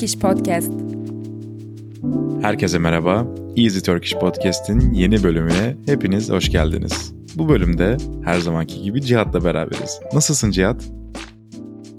[0.00, 0.72] Turkish Podcast.
[2.42, 3.26] Herkese merhaba.
[3.56, 7.14] Easy Turkish Podcast'in yeni bölümüne hepiniz hoş geldiniz.
[7.34, 10.00] Bu bölümde her zamanki gibi Cihat'la beraberiz.
[10.14, 10.90] Nasılsın Cihat?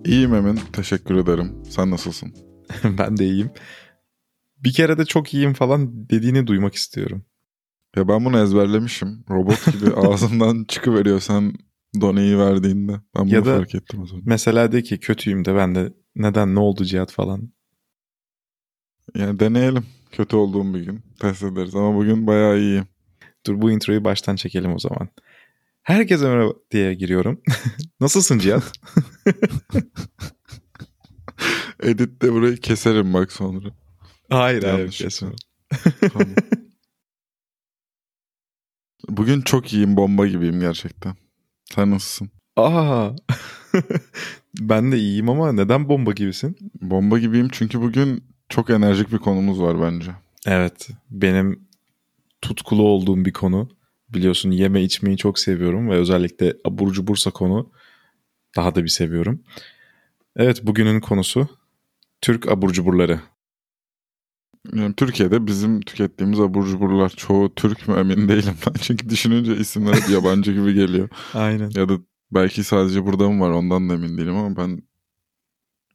[0.05, 1.51] İyiyim Emin, teşekkür ederim.
[1.69, 2.33] Sen nasılsın?
[2.83, 3.51] ben de iyiyim.
[4.63, 7.25] Bir kere de çok iyiyim falan dediğini duymak istiyorum.
[7.95, 9.25] Ya ben bunu ezberlemişim.
[9.29, 11.53] Robot gibi ağzından çıkıveriyor sen
[12.01, 12.91] doneyi verdiğinde.
[12.91, 14.23] Ben bunu Ya da- fark ettim o zaman.
[14.25, 17.51] Mesela de ki kötüyüm de ben de neden ne oldu Cihat falan.
[19.15, 19.85] Yani deneyelim.
[20.11, 21.03] Kötü olduğum bir gün.
[21.19, 22.87] Test ederiz ama bugün bayağı iyiyim.
[23.45, 25.09] Dur bu introyu baştan çekelim o zaman.
[25.83, 27.41] Herkese merhaba diye giriyorum.
[27.99, 28.71] Nasılsın Cihat?
[31.83, 33.69] Editte burayı keserim bak sonra.
[34.29, 35.01] hayır Yanlış.
[36.13, 36.27] Tamam.
[39.09, 41.15] Bugün çok iyiyim, bomba gibiyim gerçekten.
[41.75, 42.31] Sen nasılsın?
[42.55, 43.09] Aa.
[44.59, 46.57] ben de iyiyim ama neden bomba gibisin?
[46.81, 50.11] Bomba gibiyim çünkü bugün çok enerjik bir konumuz var bence.
[50.45, 51.67] Evet, benim
[52.41, 53.69] tutkulu olduğum bir konu.
[54.09, 57.71] Biliyorsun yeme içmeyi çok seviyorum ve özellikle abur cubursa konu
[58.55, 59.43] daha da bir seviyorum.
[60.35, 61.47] Evet, bugünün konusu
[62.21, 63.19] Türk abur cuburları.
[64.73, 68.73] Yani Türkiye'de bizim tükettiğimiz abur cuburlar çoğu Türk mü emin değilim ben.
[68.81, 71.09] Çünkü düşününce isimler hep yabancı gibi geliyor.
[71.33, 71.71] Aynen.
[71.75, 71.93] Ya da
[72.31, 74.81] belki sadece burada mı var ondan da emin değilim ama ben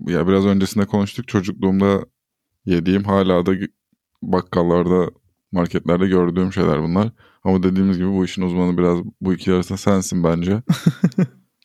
[0.01, 2.05] ya biraz öncesinde konuştuk çocukluğumda
[2.67, 3.53] yediğim hala da
[4.23, 5.11] bakkallarda
[5.53, 7.11] marketlerde gördüğüm şeyler bunlar.
[7.45, 10.63] Ama dediğimiz gibi bu işin uzmanı biraz bu iki arasında sensin bence.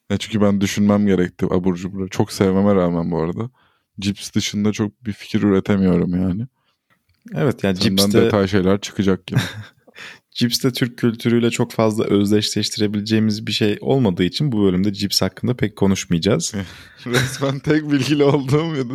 [0.10, 2.08] ya çünkü ben düşünmem gerekti abur cubur.
[2.08, 3.50] Çok sevmeme rağmen bu arada.
[4.00, 6.48] Cips dışında çok bir fikir üretemiyorum yani.
[7.34, 9.40] Evet yani Senden cipste, detay şeyler çıkacak gibi.
[10.32, 15.76] cipste Türk kültürüyle çok fazla özdeşleştirebileceğimiz bir şey olmadığı için bu bölümde cips hakkında pek
[15.76, 16.54] konuşmayacağız.
[17.06, 18.94] Resmen tek bilgili olduğum ya da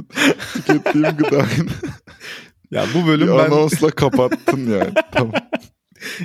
[0.52, 1.46] tükettiğim gıdayı
[2.70, 4.94] ya bu bölüm bir ben anonsla kapattın yani.
[5.12, 5.32] tamam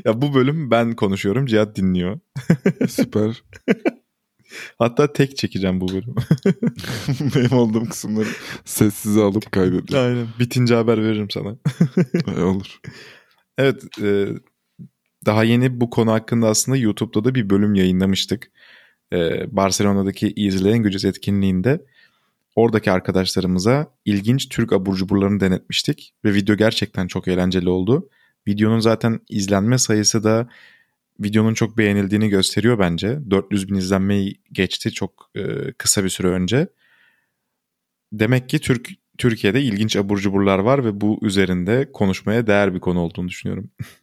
[0.05, 2.19] ya bu bölüm ben konuşuyorum, Cihat dinliyor.
[2.89, 3.43] süper.
[4.79, 6.15] Hatta tek çekeceğim bu bölümü.
[7.35, 8.27] Benim olduğum kısımları
[8.65, 9.95] sessize alıp kaydediyorum.
[9.95, 10.27] Aynen.
[10.39, 11.55] Bitince haber veririm sana.
[12.37, 12.79] E, Olur.
[13.57, 14.27] Evet, e,
[15.25, 18.51] daha yeni bu konu hakkında aslında YouTube'da da bir bölüm yayınlamıştık.
[19.13, 21.85] E, Barcelona'daki İzleyen Gücüz etkinliğinde
[22.55, 28.09] oradaki arkadaşlarımıza ilginç Türk abur cuburlarını denetmiştik ve video gerçekten çok eğlenceli oldu.
[28.47, 30.49] Videonun zaten izlenme sayısı da
[31.19, 33.19] videonun çok beğenildiğini gösteriyor bence.
[33.29, 36.67] 400 bin izlenmeyi geçti çok e, kısa bir süre önce.
[38.13, 42.99] Demek ki Türk Türkiye'de ilginç abur cuburlar var ve bu üzerinde konuşmaya değer bir konu
[42.99, 43.71] olduğunu düşünüyorum.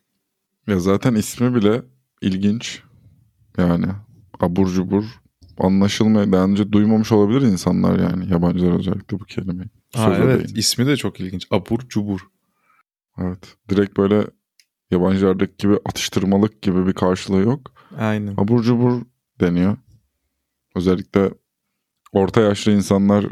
[0.69, 1.83] Ya zaten ismi bile
[2.23, 2.83] ilginç.
[3.59, 3.87] Yani
[4.41, 5.05] abur cubur
[5.59, 8.31] anlaşılmaya daha önce duymamış olabilir insanlar yani.
[8.31, 9.71] Yabancılar özellikle bu kelimeyi.
[9.95, 10.59] Söze evet değin.
[10.59, 11.47] ismi de çok ilginç.
[11.51, 12.21] Abur cubur.
[13.19, 13.57] Evet.
[13.69, 14.27] Direkt böyle
[14.91, 17.73] yabancılardaki gibi atıştırmalık gibi bir karşılığı yok.
[17.99, 18.35] Aynen.
[18.37, 19.03] Abur cubur
[19.41, 19.77] deniyor.
[20.75, 21.31] Özellikle
[22.13, 23.27] orta yaşlı insanlar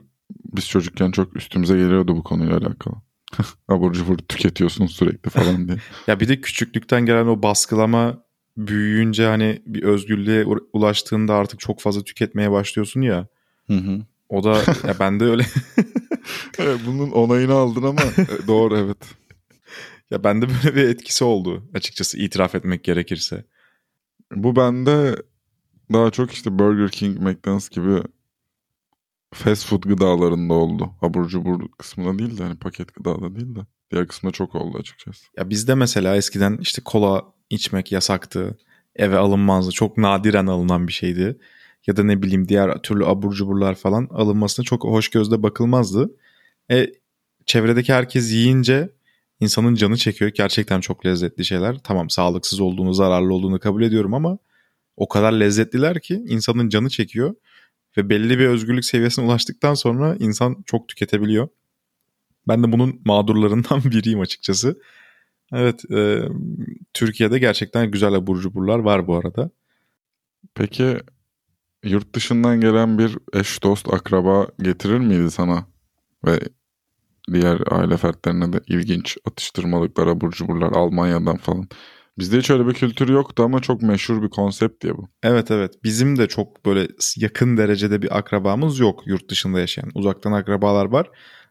[0.57, 2.95] biz çocukken çok üstümüze geliyordu bu konuyla alakalı.
[3.69, 5.79] Abur cubur tüketiyorsun sürekli falan diye.
[6.07, 8.23] Ya bir de küçüklükten gelen o baskılama
[8.57, 13.27] büyüyünce hani bir özgürlüğe ulaştığında artık çok fazla tüketmeye başlıyorsun ya.
[13.67, 14.01] Hı hı.
[14.29, 14.55] O da
[14.87, 15.43] ya bende öyle
[16.59, 18.97] Evet, bunun onayını aldın ama e, doğru evet.
[20.11, 23.45] ya bende böyle bir etkisi oldu açıkçası itiraf etmek gerekirse.
[24.33, 25.17] Bu bende
[25.93, 28.03] daha çok işte Burger King, McDonald's gibi
[29.35, 30.91] fast food gıdalarında oldu.
[31.03, 33.61] Abur cubur kısmında değil de hani paket gıdada değil de
[33.91, 35.27] diğer kısmında çok oldu açıkçası.
[35.37, 38.59] Ya bizde mesela eskiden işte kola içmek yasaktı.
[38.97, 39.73] Eve alınmazdı.
[39.73, 41.39] Çok nadiren alınan bir şeydi.
[41.87, 46.11] Ya da ne bileyim diğer türlü abur cuburlar falan alınmasına çok hoş gözle bakılmazdı.
[46.71, 46.87] E,
[47.47, 48.91] çevredeki herkes yiyince
[49.41, 50.31] insanın canı çekiyor.
[50.35, 51.79] Gerçekten çok lezzetli şeyler.
[51.85, 54.39] Tamam sağlıksız olduğunu, zararlı olduğunu kabul ediyorum ama
[54.97, 57.35] o kadar lezzetliler ki insanın canı çekiyor.
[57.97, 61.49] Ve belli bir özgürlük seviyesine ulaştıktan sonra insan çok tüketebiliyor.
[62.49, 64.81] Ben de bunun mağdurlarından biriyim açıkçası.
[65.53, 66.29] Evet, e,
[66.95, 69.51] Türkiye'de gerçekten güzel abur cuburlar var bu arada.
[70.55, 70.99] Peki
[71.85, 75.67] yurt dışından gelen bir eş dost akraba getirir miydi sana?
[76.27, 76.41] Ve
[77.33, 81.69] diğer aile fertlerine de ilginç atıştırmalıklar, abur cuburlar Almanya'dan falan.
[82.19, 85.09] Bizde hiç öyle bir kültür yoktu ama çok meşhur bir konsept diye bu.
[85.23, 89.91] Evet evet, bizim de çok böyle yakın derecede bir akrabamız yok yurt dışında yaşayan.
[89.95, 91.11] Uzaktan akrabalar var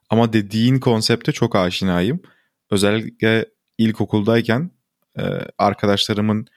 [0.09, 2.21] ama dediğin konsepte çok aşinayım.
[2.71, 3.45] Özellikle
[3.77, 4.71] ilkokuldayken
[5.19, 5.23] e,
[5.57, 6.47] arkadaşlarımın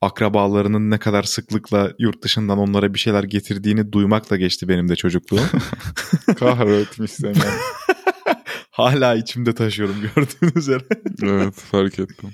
[0.00, 5.48] akrabalarının ne kadar sıklıkla yurt dışından onlara bir şeyler getirdiğini duymakla geçti benim de çocukluğum.
[6.38, 7.34] Kahretmiş seni.
[8.70, 10.84] Hala içimde taşıyorum gördüğünüz üzere.
[11.22, 12.30] evet fark ettim.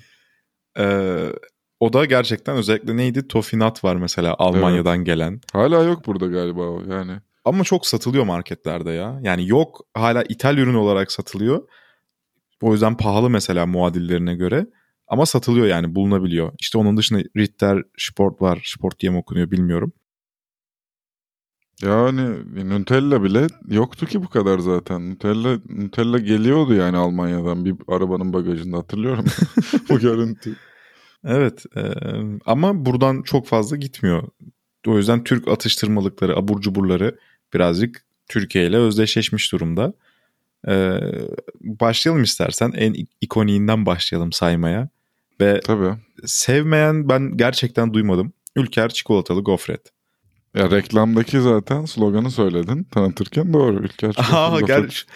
[0.78, 1.32] Ee,
[1.81, 3.28] o da gerçekten özellikle neydi?
[3.28, 5.06] Tofinat var mesela Almanya'dan evet.
[5.06, 5.40] gelen.
[5.52, 6.62] Hala yok burada galiba
[6.94, 7.12] yani.
[7.44, 9.20] Ama çok satılıyor marketlerde ya.
[9.22, 11.69] Yani yok hala ithal ürün olarak satılıyor.
[12.62, 14.67] O yüzden pahalı mesela muadillerine göre.
[15.08, 16.52] Ama satılıyor yani bulunabiliyor.
[16.61, 18.62] İşte onun dışında Ritter Sport var.
[18.64, 19.93] Sport diye mi okunuyor bilmiyorum.
[21.82, 22.23] Yani
[22.71, 25.11] Nutella bile yoktu ki bu kadar zaten.
[25.11, 29.25] Nutella Nutella geliyordu yani Almanya'dan bir arabanın bagajında hatırlıyorum
[29.88, 30.56] bu görüntü.
[31.25, 31.82] Evet e,
[32.47, 34.29] ama buradan çok fazla gitmiyor.
[34.87, 37.19] O yüzden Türk atıştırmalıkları, abur cuburları
[37.55, 39.93] birazcık Türkiye ile özdeşleşmiş durumda.
[40.69, 41.00] E,
[41.61, 44.88] başlayalım istersen en ikoniğinden başlayalım saymaya.
[45.41, 45.94] Ve Tabii.
[46.25, 48.32] sevmeyen ben gerçekten duymadım.
[48.56, 49.93] Ülker çikolatalı gofret.
[50.55, 53.76] Ya reklamdaki zaten sloganı söyledin tanıtırken doğru.
[53.76, 55.06] Ülker Aa, ger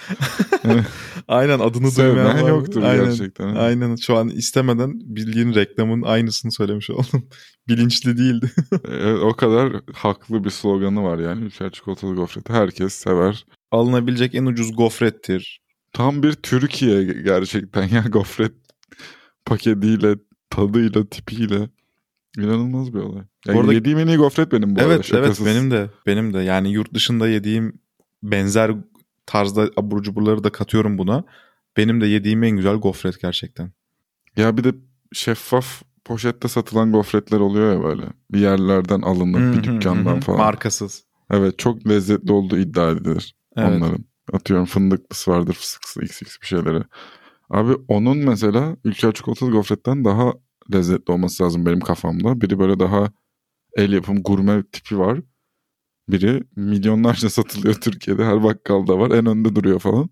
[1.29, 2.49] Aynen adını duymayan var.
[2.49, 3.55] yoktur aynen, gerçekten.
[3.55, 7.29] Aynen şu an istemeden bildiğin reklamın aynısını söylemiş oldum.
[7.69, 8.51] Bilinçli değildi.
[8.89, 12.53] evet, o kadar haklı bir sloganı var yani Ülker çikolatalı gofreti.
[12.53, 13.45] Herkes sever.
[13.71, 15.61] Alınabilecek en ucuz gofrettir.
[15.93, 18.53] Tam bir Türkiye gerçekten ya gofret
[19.45, 20.15] paketiyle,
[20.51, 21.69] tadıyla, tipiyle.
[22.39, 23.23] İnanılmaz bir olay.
[23.47, 23.73] Yani arada...
[23.73, 25.47] Yediğim en iyi gofret benim bu evet, arada şakasız.
[25.47, 25.91] Evet benim de.
[26.07, 26.39] Benim de.
[26.39, 27.79] Yani yurt dışında yediğim
[28.23, 28.71] benzer
[29.27, 31.25] tarzda abur cuburları da katıyorum buna.
[31.77, 33.73] Benim de yediğim en güzel gofret gerçekten.
[34.37, 34.75] Ya bir de
[35.13, 38.03] şeffaf poşette satılan gofretler oluyor ya böyle.
[38.33, 40.39] Bir yerlerden alınıp bir dükkandan falan.
[40.39, 41.05] Markasız.
[41.31, 43.69] Evet çok lezzetli olduğu iddia edilir evet.
[43.69, 44.05] onların.
[44.33, 46.83] Atıyorum fındıklısı vardır fıstıklısı xx bir şeyleri.
[47.51, 50.33] Abi onun mesela Ülker Çikolatalı Gofret'ten daha
[50.75, 52.41] lezzetli olması lazım benim kafamda.
[52.41, 53.13] Biri böyle daha
[53.77, 55.21] el yapım gurme tipi var.
[56.09, 58.25] Biri milyonlarca satılıyor Türkiye'de.
[58.25, 59.11] Her bakkalda var.
[59.11, 60.11] En önde duruyor falan.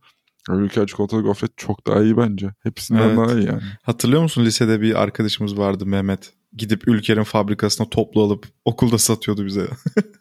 [0.50, 2.50] Ülker çikolatalı gofret çok daha iyi bence.
[2.62, 3.18] Hepsinden evet.
[3.18, 3.62] daha iyi yani.
[3.82, 6.32] Hatırlıyor musun lisede bir arkadaşımız vardı Mehmet.
[6.52, 9.68] Gidip Ülker'in fabrikasına toplu alıp okulda satıyordu bize.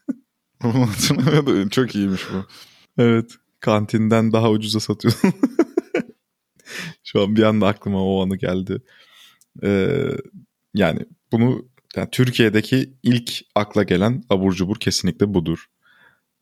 [0.62, 1.70] Hatırlamıyordum.
[1.70, 2.46] Çok iyiymiş bu.
[2.98, 3.32] Evet.
[3.60, 5.18] Kantinden daha ucuza satıyordu.
[7.04, 8.82] Şu an bir anda aklıma o anı geldi.
[9.64, 10.08] Ee,
[10.74, 11.00] yani
[11.32, 11.66] bunu
[11.96, 15.66] yani Türkiye'deki ilk akla gelen abur cubur kesinlikle budur.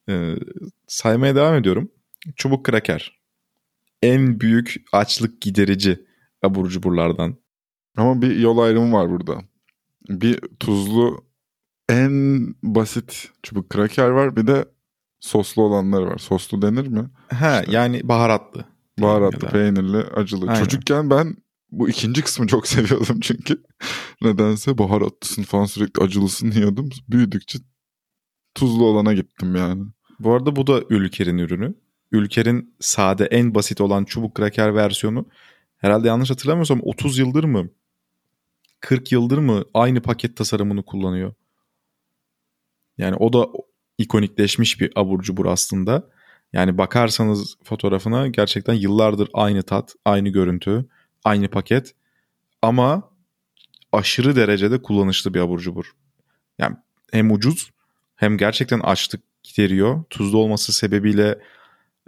[0.09, 0.35] Ee,
[0.87, 1.91] saymaya devam ediyorum.
[2.35, 3.19] Çubuk kraker.
[4.01, 6.05] En büyük açlık giderici
[6.43, 7.35] abur cuburlardan.
[7.97, 9.41] Ama bir yol ayrımı var burada.
[10.09, 11.25] Bir tuzlu
[11.89, 14.65] en basit çubuk kraker var bir de
[15.19, 16.17] soslu olanlar var.
[16.17, 17.09] Soslu denir mi?
[17.29, 17.71] He işte.
[17.71, 18.65] yani baharatlı.
[18.99, 20.49] Baharatlı, peynirli, acılı.
[20.49, 20.59] Aynen.
[20.59, 21.35] Çocukken ben
[21.71, 23.63] bu ikinci kısmı çok seviyordum çünkü.
[24.21, 26.89] Nedense baharatlısın falan sürekli acılısın yiyordum.
[27.09, 27.59] Büyüdükçe
[28.55, 29.83] tuzlu olana gittim yani.
[30.19, 31.75] Bu arada bu da Ülker'in ürünü.
[32.11, 35.25] Ülker'in sade en basit olan çubuk kraker versiyonu
[35.77, 37.69] herhalde yanlış hatırlamıyorsam 30 yıldır mı
[38.79, 41.33] 40 yıldır mı aynı paket tasarımını kullanıyor.
[42.97, 43.47] Yani o da
[43.97, 46.09] ikonikleşmiş bir abur cubur aslında.
[46.53, 50.85] Yani bakarsanız fotoğrafına gerçekten yıllardır aynı tat, aynı görüntü,
[51.23, 51.95] aynı paket
[52.61, 53.09] ama
[53.91, 55.95] aşırı derecede kullanışlı bir abur cubur.
[56.57, 56.75] Yani
[57.11, 57.71] hem ucuz
[58.15, 60.03] hem gerçekten açlık gideriyor.
[60.09, 61.39] Tuzlu olması sebebiyle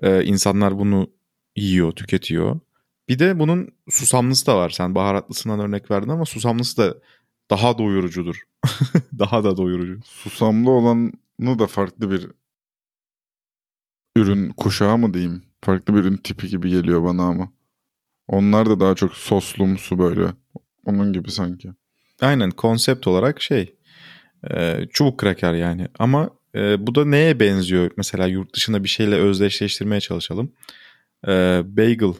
[0.01, 1.09] e, insanlar bunu
[1.55, 2.59] yiyor, tüketiyor.
[3.09, 4.69] Bir de bunun susamlısı da var.
[4.69, 6.97] Sen baharatlısından örnek verdin ama susamlısı da
[7.49, 8.41] daha doyurucudur.
[9.19, 9.99] daha da doyurucu.
[10.05, 11.11] Susamlı olanı
[11.59, 12.27] da farklı bir
[14.15, 15.43] ürün kuşağı mı diyeyim?
[15.61, 17.51] Farklı bir ürün tipi gibi geliyor bana ama.
[18.31, 20.27] Onlar da daha çok soslumsu böyle.
[20.85, 21.69] Onun gibi sanki.
[22.21, 23.75] Aynen konsept olarak şey
[24.51, 29.15] e, çubuk kraker yani ama e, bu da neye benziyor mesela yurt dışında bir şeyle
[29.15, 30.51] özdeşleştirmeye çalışalım.
[31.27, 31.31] E,
[31.65, 32.13] bagel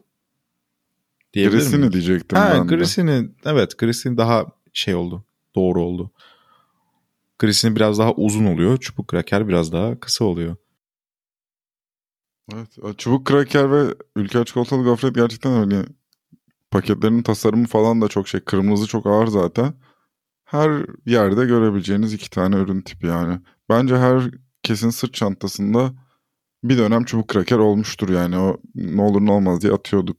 [1.34, 3.32] diyebilir Grisini diyecektim ha, ben Grisini, de.
[3.46, 5.26] Evet Grisini daha şey oldu
[5.56, 6.12] doğru oldu.
[7.40, 10.56] Grisini biraz daha uzun oluyor çubuk kraker biraz daha kısa oluyor.
[12.54, 15.86] Evet çubuk kraker ve ülke çikolatalı gofret gerçekten öyle
[16.72, 18.42] Paketlerin tasarımı falan da çok şey.
[18.42, 19.74] Kırmızı çok ağır zaten.
[20.46, 23.40] Her yerde görebileceğiniz iki tane ürün tipi yani.
[23.70, 24.24] Bence her
[24.64, 25.94] kesin sırt çantasında
[26.64, 28.38] bir dönem çubuk kraker olmuştur yani.
[28.38, 30.18] O ne olur ne olmaz diye atıyorduk.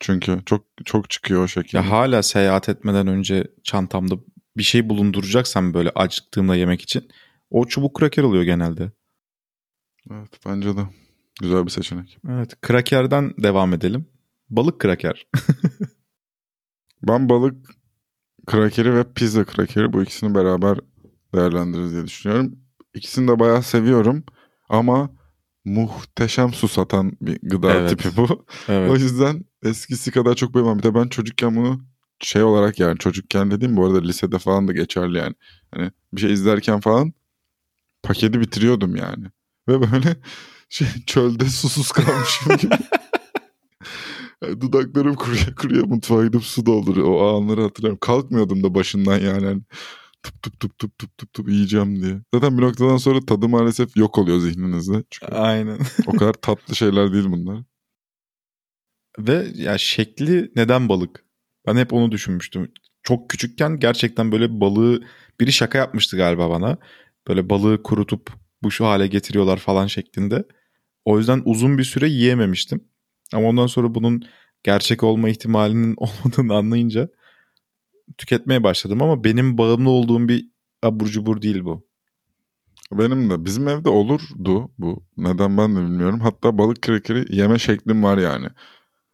[0.00, 1.76] Çünkü çok çok çıkıyor o şekilde.
[1.76, 4.14] Ya hala seyahat etmeden önce çantamda
[4.56, 7.08] bir şey bulunduracaksam böyle acıktığımda yemek için
[7.50, 8.92] o çubuk kraker oluyor genelde.
[10.10, 10.80] Evet bence de.
[11.40, 12.18] Güzel bir seçenek.
[12.28, 14.06] Evet krakerden devam edelim.
[14.50, 15.26] Balık kraker.
[17.08, 17.56] ben balık
[18.46, 20.78] krakeri ve pizza krakeri bu ikisini beraber
[21.34, 22.58] değerlendiririz diye düşünüyorum.
[22.94, 24.24] İkisini de bayağı seviyorum
[24.68, 25.10] ama
[25.64, 27.90] muhteşem su satan bir gıda Evet.
[27.90, 28.24] tipi bu.
[28.68, 29.00] O Evet.
[29.00, 30.78] yüzden eskisi kadar çok beğenmem.
[30.78, 31.80] Bir de ben çocukken bunu
[32.20, 35.34] şey olarak yani çocukken dediğim bu arada lisede falan da geçerli yani.
[35.74, 37.12] Hani bir şey izlerken falan
[38.02, 39.24] paketi bitiriyordum yani.
[39.68, 40.16] Ve böyle
[40.68, 42.74] şey çölde susuz kalmışım gibi.
[44.42, 47.08] Yani Dudaklarım kuruyor kuruyor mutfağa gidip su dolduruyor.
[47.08, 47.98] O anları hatırlıyorum.
[48.00, 49.46] Kalkmıyordum da başından yani.
[49.46, 49.62] Hani
[50.22, 52.20] tıp tıp tıp tıp tıp tıp tıp yiyeceğim diye.
[52.34, 55.04] Zaten bir noktadan sonra tadı maalesef yok oluyor zihninizde.
[55.10, 55.78] Çünkü Aynen.
[56.06, 57.62] o kadar tatlı şeyler değil bunlar.
[59.18, 61.24] Ve ya şekli neden balık?
[61.66, 62.72] Ben hep onu düşünmüştüm.
[63.02, 65.02] Çok küçükken gerçekten böyle balığı
[65.40, 66.78] biri şaka yapmıştı galiba bana.
[67.28, 70.44] Böyle balığı kurutup bu şu hale getiriyorlar falan şeklinde.
[71.04, 72.84] O yüzden uzun bir süre yiyememiştim.
[73.34, 74.22] Ama ondan sonra bunun
[74.62, 77.08] gerçek olma ihtimalinin olmadığını anlayınca
[78.18, 80.50] tüketmeye başladım ama benim bağımlı olduğum bir
[80.82, 81.88] abur cubur değil bu.
[82.92, 85.04] Benim de bizim evde olurdu bu.
[85.16, 86.20] Neden ben de bilmiyorum.
[86.20, 88.46] Hatta balık krekeri yeme şeklim var yani.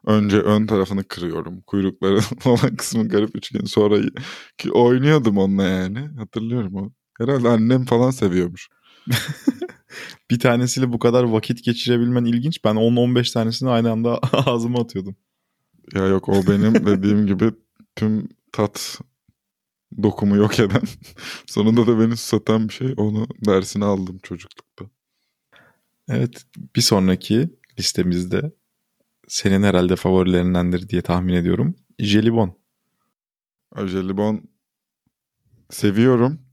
[0.07, 1.61] Önce ön tarafını kırıyorum.
[1.61, 3.65] Kuyrukları olan kısmı garip üçgen.
[3.65, 3.99] Sonra
[4.59, 5.99] ki oynuyordum onunla yani.
[5.99, 6.91] Hatırlıyorum o.
[7.19, 8.69] Herhalde annem falan seviyormuş.
[10.31, 12.65] Bir tanesiyle bu kadar vakit geçirebilmen ilginç.
[12.65, 15.17] Ben 10-15 tanesini aynı anda ağzıma atıyordum.
[15.95, 17.51] Ya yok o benim dediğim gibi
[17.97, 19.01] tüm tat
[20.03, 20.83] dokumu yok eden.
[21.47, 22.95] Sonunda da beni satan bir şey.
[22.97, 24.85] Onu dersini aldım çocuklukta.
[26.09, 26.45] Evet
[26.77, 28.53] bir sonraki listemizde
[29.29, 31.75] senin herhalde favorilerindendir diye tahmin ediyorum.
[31.99, 32.59] Jelibon.
[33.77, 34.43] Jelibon
[35.71, 36.44] seviyorum.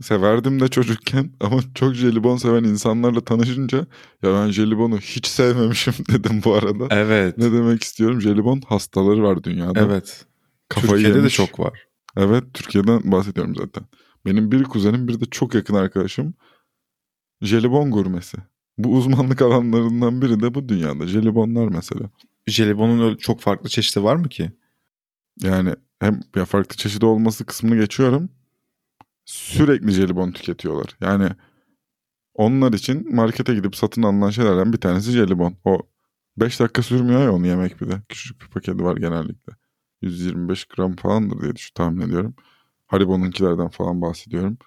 [0.00, 3.78] Severdim de çocukken ama çok jelibon seven insanlarla tanışınca
[4.22, 6.86] ya ben jelibonu hiç sevmemişim dedim bu arada.
[6.90, 7.38] Evet.
[7.38, 8.20] Ne demek istiyorum?
[8.20, 9.80] Jelibon hastaları var dünyada.
[9.80, 10.26] Evet.
[10.68, 11.38] Kafayı Türkiye'de yemiş.
[11.38, 11.86] de çok var.
[12.16, 13.84] Evet Türkiye'den bahsediyorum zaten.
[14.26, 16.34] Benim bir kuzenim bir de çok yakın arkadaşım
[17.42, 18.36] jelibon gurmesi.
[18.78, 21.06] Bu uzmanlık alanlarından biri de bu dünyada.
[21.06, 22.10] Jelibonlar mesela.
[22.46, 24.52] Jelibonun çok farklı çeşidi var mı ki?
[25.42, 28.30] Yani hem ya farklı çeşidi olması kısmını geçiyorum.
[29.28, 30.96] Sürekli jelibon tüketiyorlar.
[31.00, 31.28] Yani
[32.34, 35.56] onlar için markete gidip satın alınan şeylerden bir tanesi jelibon.
[35.64, 35.78] O
[36.36, 38.02] 5 dakika sürmüyor ya onu yemek bir de.
[38.08, 39.52] Küçücük bir paketi var genellikle.
[40.02, 42.34] 125 gram falandır diye düşün, tahmin ediyorum.
[42.86, 44.58] Haribo'nunkilerden falan bahsediyorum.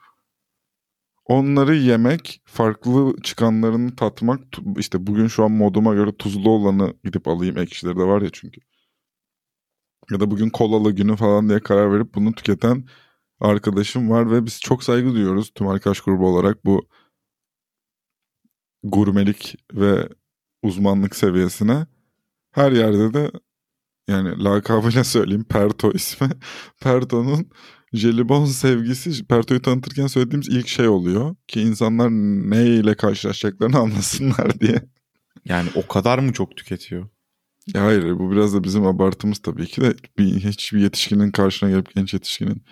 [1.25, 4.41] Onları yemek, farklı çıkanlarını tatmak.
[4.77, 7.57] işte bugün şu an moduma göre tuzlu olanı gidip alayım.
[7.57, 8.61] Ekşileri de var ya çünkü.
[10.11, 12.85] Ya da bugün kolalı günü falan diye karar verip bunu tüketen
[13.41, 16.87] arkadaşım var ve biz çok saygı duyuyoruz tüm arkadaş grubu olarak bu
[18.83, 20.09] gurmelik ve
[20.63, 21.87] uzmanlık seviyesine.
[22.51, 23.31] Her yerde de
[24.07, 26.29] yani lakabıyla söyleyeyim Perto ismi.
[26.81, 27.49] Perto'nun
[27.93, 31.35] jelibon sevgisi Perto'yu tanıtırken söylediğimiz ilk şey oluyor.
[31.47, 32.09] Ki insanlar
[32.49, 34.81] ne ile karşılaşacaklarını anlasınlar diye.
[35.45, 37.09] Yani o kadar mı çok tüketiyor?
[37.73, 41.95] Ya hayır bu biraz da bizim abartımız tabii ki de bir, hiçbir yetişkinin karşına gelip
[41.95, 42.63] genç yetişkinin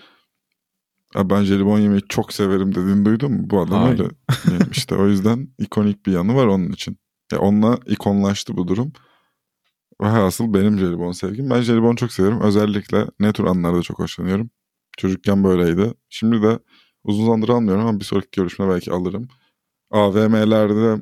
[1.15, 3.49] "Ya ben jelibon yemeyi çok severim dediğini duydun mu?
[3.49, 3.99] Bu adam Hayır.
[3.99, 4.09] öyle
[4.51, 4.95] yemişti.
[4.95, 6.97] O yüzden ikonik bir yanı var onun için.
[7.31, 8.91] Ya onunla ikonlaştı bu durum.
[10.01, 11.49] Ve hasıl benim jelibon sevgim.
[11.49, 12.41] Ben jelibon çok seviyorum.
[12.41, 14.49] Özellikle ne tür anlarda çok hoşlanıyorum.
[14.97, 15.93] Çocukken böyleydi.
[16.09, 16.59] Şimdi de
[17.03, 19.27] uzun zamandır almıyorum ama bir sonraki görüşme belki alırım.
[19.91, 21.01] AVM'lerde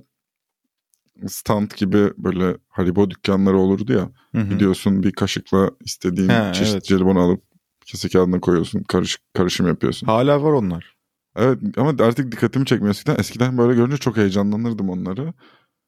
[1.27, 4.09] stand gibi böyle Haribo dükkanları olurdu ya.
[4.31, 4.49] Hı hı.
[4.49, 6.85] Gidiyorsun bir kaşıkla istediğin Ha, çeşit evet.
[6.85, 7.43] jelibonu alıp
[7.87, 8.83] kese kağıdına koyuyorsun.
[8.83, 10.07] Karışık, karışım yapıyorsun.
[10.07, 10.95] Hala var onlar.
[11.35, 13.15] Evet ama artık dikkatimi çekmiyor eskiden.
[13.19, 15.33] Eskiden böyle görünce çok heyecanlanırdım onları.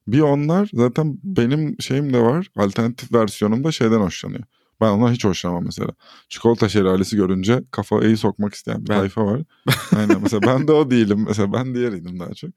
[0.07, 2.47] Bir onlar zaten benim şeyim de var.
[2.57, 4.43] Alternatif versiyonumda şeyden hoşlanıyor.
[4.81, 5.89] Ben ondan hiç hoşlanmam mesela.
[6.29, 9.41] Çikolata şelalesi görünce kafayı sokmak isteyen bir Ben- tayfa var.
[9.97, 11.25] Aynen mesela ben de o değilim.
[11.27, 12.49] Mesela ben diğeriydim daha çok.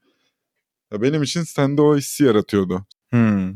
[0.93, 2.85] Ya benim için sende o hissi yaratıyordu.
[3.09, 3.19] Hmm.
[3.19, 3.55] Anladım.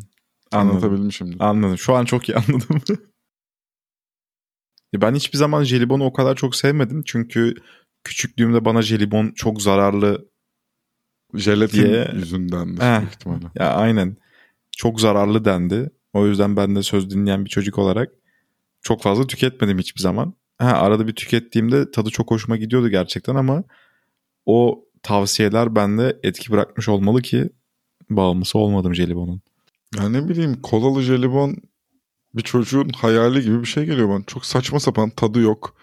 [0.51, 1.37] Anlatabilmişimdir.
[1.39, 1.77] Anladım.
[1.77, 2.81] Şu an çok iyi anladım.
[4.95, 7.03] Ben hiçbir zaman jelibonu o kadar çok sevmedim.
[7.05, 7.55] Çünkü
[8.03, 10.27] küçüklüğümde bana jelibon çok zararlı.
[11.33, 12.99] Jelatin diye- yüzündendir Heh.
[12.99, 13.45] büyük ihtimalle.
[13.55, 14.17] Ya aynen.
[14.77, 15.89] Çok zararlı dendi.
[16.13, 18.09] O yüzden ben de söz dinleyen bir çocuk olarak
[18.81, 20.33] çok fazla tüketmedim hiçbir zaman.
[20.57, 23.63] Ha, arada bir tükettiğimde tadı çok hoşuma gidiyordu gerçekten ama
[24.45, 27.49] o tavsiyeler bende etki bırakmış olmalı ki
[28.09, 29.41] bağımlısı olmadım jelibonun.
[29.97, 31.55] Ya ne bileyim kolalı jelibon
[32.37, 34.23] bir çocuğun hayali gibi bir şey geliyor bana.
[34.27, 35.75] Çok saçma sapan tadı yok.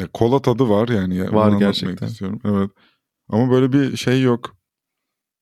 [0.00, 1.16] Ya kola tadı var yani.
[1.16, 2.06] Ya, Var gerçekten.
[2.06, 2.40] istiyorum.
[2.44, 2.70] Evet.
[3.28, 4.56] Ama böyle bir şey yok.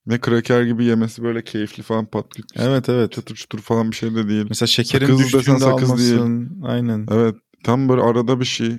[0.07, 2.49] Ne kraker gibi yemesi böyle keyifli falan patlıyor.
[2.57, 3.13] Evet evet.
[3.13, 4.47] Çatır çutur falan bir şey de değil.
[4.49, 6.63] Mesela şekerin Sakız düştüğünde desen sakız almasın.
[6.65, 7.07] Aynen.
[7.11, 7.35] Evet.
[7.65, 8.79] Tam böyle arada bir şey.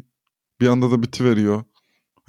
[0.61, 1.63] Bir anda da bitiveriyor.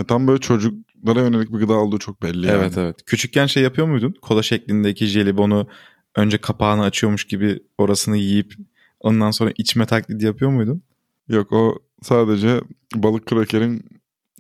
[0.01, 2.57] E, tam böyle çocuklara yönelik bir gıda olduğu çok belli yani.
[2.59, 3.05] Evet evet.
[3.07, 4.15] Küçükken şey yapıyor muydun?
[4.23, 5.69] Kola şeklindeki jelibonu
[6.17, 8.55] önce kapağını açıyormuş gibi orasını yiyip
[9.03, 10.83] ondan sonra içme taklidi yapıyor muydun?
[11.29, 12.61] Yok o sadece
[12.95, 13.85] balık krakerin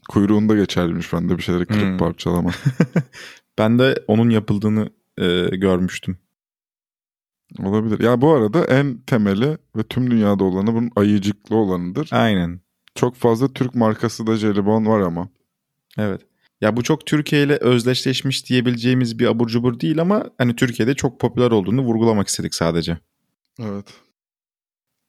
[0.09, 1.99] kuyruğunda geçerliymiş bende bir şeyleri kırıp Hmm.
[1.99, 2.51] parçalama.
[3.59, 6.19] Ben de onun yapıldığını e, görmüştüm.
[7.63, 8.01] Olabilir.
[8.01, 12.09] Ya bu arada en temeli ve tüm dünyada olanı bunun ayıcıklı olanıdır.
[12.13, 12.61] Aynen.
[12.95, 15.29] Çok fazla Türk markası da jelibon var ama.
[15.99, 16.21] Evet.
[16.61, 21.21] Ya bu çok Türkiye ile özdeşleşmiş diyebileceğimiz bir abur cubur değil ama hani Türkiye'de çok
[21.21, 22.99] popüler olduğunu vurgulamak istedik sadece.
[23.61, 23.87] Evet.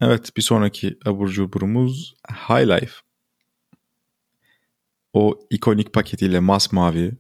[0.02, 2.16] Evet bir sonraki abur cuburumuz
[2.50, 2.94] High Life.
[5.14, 7.12] O ikonik paketiyle masmavi.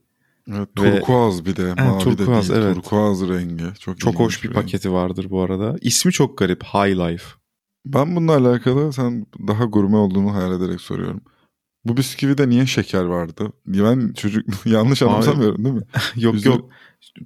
[0.51, 1.73] Evet, Ve- turkuaz bir de.
[1.73, 2.63] Mavi turkuaz, de değil.
[2.63, 2.75] evet.
[2.75, 3.63] Turkuaz rengi.
[3.79, 4.55] Çok, Çok hoş bir renk.
[4.55, 5.75] paketi vardır bu arada.
[5.81, 7.25] İsmi çok garip High Life.
[7.85, 11.21] Ben bununla alakalı sen daha gurme olduğunu hayal ederek soruyorum.
[11.85, 13.53] Bu bisküvide niye şeker vardı?
[13.65, 15.83] Ben çocuk yanlış anımsamıyorum değil mi?
[16.15, 16.69] yok Üzeri- yok.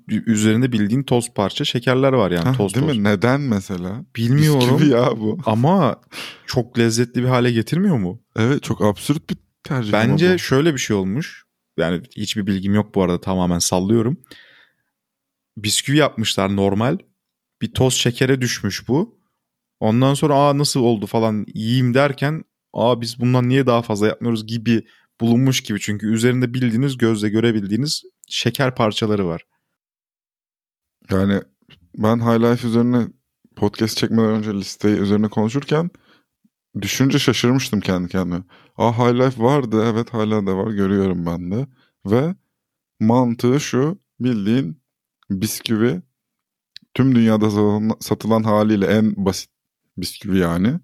[0.07, 2.97] Üzerinde bildiğin toz parça şekerler var yani Hah, toz değil toz.
[2.97, 3.03] mi?
[3.03, 4.05] Neden mesela?
[4.15, 5.37] Bilmiyorum Bisküvi ya bu.
[5.45, 6.01] ama
[6.45, 8.21] çok lezzetli bir hale getirmiyor mu?
[8.35, 9.93] Evet çok absürt bir tercih.
[9.93, 10.39] Bence bu.
[10.39, 11.45] şöyle bir şey olmuş.
[11.77, 14.17] Yani hiçbir bilgim yok bu arada tamamen sallıyorum.
[15.57, 16.97] Bisküvi yapmışlar normal.
[17.61, 19.19] Bir toz şekere düşmüş bu.
[19.79, 22.43] Ondan sonra aa nasıl oldu falan yiyeyim derken
[22.73, 24.87] aa biz bundan niye daha fazla yapmıyoruz gibi
[25.21, 25.79] bulunmuş gibi.
[25.79, 29.43] Çünkü üzerinde bildiğiniz gözle görebildiğiniz şeker parçaları var.
[31.11, 31.41] Yani
[31.97, 33.07] ben High Life üzerine
[33.55, 35.89] podcast çekmeden önce listeyi üzerine konuşurken
[36.81, 38.43] düşünce şaşırmıştım kendi kendime.
[38.77, 41.67] Aa High Life vardı evet hala da var görüyorum ben de.
[42.05, 42.35] Ve
[42.99, 44.81] mantığı şu bildiğin
[45.29, 46.01] bisküvi
[46.93, 47.45] tüm dünyada
[47.99, 49.49] satılan- haliyle en basit
[49.97, 50.79] bisküvi yani.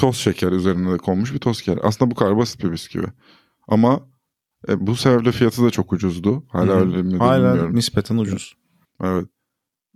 [0.00, 1.78] Toz şeker üzerine de konmuş bir toz şeker.
[1.82, 3.06] Aslında bu kadar basit bir bisküvi.
[3.68, 4.08] Ama
[4.68, 6.44] e, bu sebeple fiyatı da çok ucuzdu.
[6.48, 6.80] Hala Hı hı.
[6.80, 7.76] öyle mi Hala bilmiyorum.
[7.76, 8.56] nispeten ucuz.
[9.04, 9.26] Evet.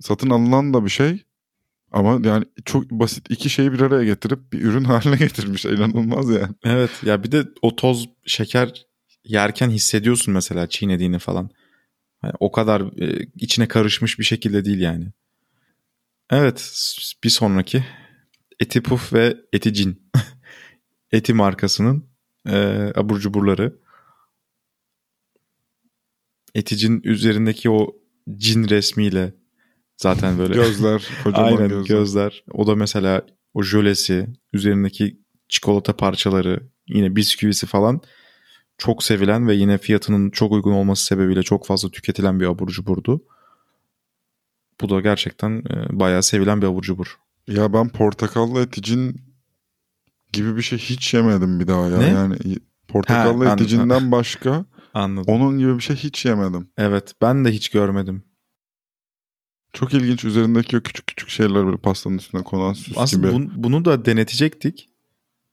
[0.01, 1.25] Satın alınan da bir şey
[1.93, 5.65] ama yani çok basit iki şeyi bir araya getirip bir ürün haline getirmiş.
[5.65, 6.55] İnanılmaz yani.
[6.65, 8.87] Evet ya bir de o toz şeker
[9.25, 11.51] yerken hissediyorsun mesela çiğnediğini falan.
[12.21, 15.13] Hani o kadar e, içine karışmış bir şekilde değil yani.
[16.31, 16.73] Evet
[17.25, 17.85] bir sonraki
[18.65, 20.11] Eti Puf ve Eti Cin.
[21.13, 22.05] Eti markasının
[22.49, 22.57] e,
[22.95, 23.79] abur cuburları.
[26.55, 27.97] Eti Cin üzerindeki o
[28.37, 29.35] cin resmiyle
[29.97, 31.97] zaten böyle Gözler, kocaman Aynen gözler.
[31.97, 32.45] gözler.
[32.53, 38.01] O da mesela o jölesi, üzerindeki çikolata parçaları, yine bisküvisi falan
[38.79, 43.25] çok sevilen ve yine fiyatının çok uygun olması sebebiyle çok fazla tüketilen bir abur cuburdu.
[44.81, 47.24] Bu da gerçekten e, bayağı sevilen bir abur cubur.
[47.49, 49.17] Ya ben portakallı eticin
[50.33, 51.99] gibi bir şey hiç yemedim bir daha ya.
[51.99, 52.09] Ne?
[52.09, 52.37] Yani
[52.89, 55.35] portakallı Ha, eticinden başka Anladım.
[55.35, 56.69] onun gibi bir şey hiç yemedim.
[56.79, 58.23] Evet ben de hiç görmedim.
[59.73, 63.37] Çok ilginç üzerindeki o küçük küçük şeyler böyle pastanın üstüne konan süs Aslında gibi.
[63.43, 64.89] bun- bunu da denetecektik.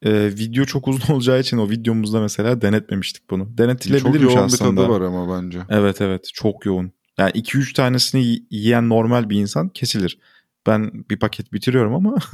[0.01, 3.43] E, video çok uzun olacağı için o videomuzda mesela denetmemiştik bunu.
[3.47, 4.71] Çok Denetilebilirmiş yoğun aslında.
[4.71, 5.59] bir tadı var ama bence.
[5.69, 6.91] Evet evet çok yoğun.
[7.17, 10.19] Yani 2-3 tanesini yiyen normal bir insan kesilir.
[10.67, 12.15] Ben bir paket bitiriyorum ama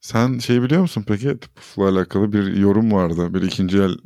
[0.00, 1.28] Sen şey biliyor musun peki?
[1.28, 3.34] Etipuf'la alakalı bir yorum vardı.
[3.34, 3.96] Bir ikinci el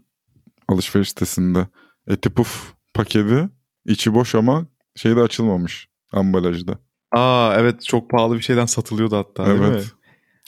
[0.69, 1.67] alışveriş sitesinde.
[2.07, 3.49] Etipuf paketi
[3.87, 6.79] içi boş ama şeyde açılmamış ambalajda.
[7.13, 9.67] aa evet çok pahalı bir şeyden satılıyordu hatta değil mi?
[9.67, 9.93] evet.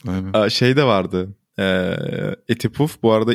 [0.08, 0.30] Aynen.
[0.32, 1.36] Aa, şey de vardı.
[1.58, 1.96] Ee,
[2.48, 3.34] eti puf bu arada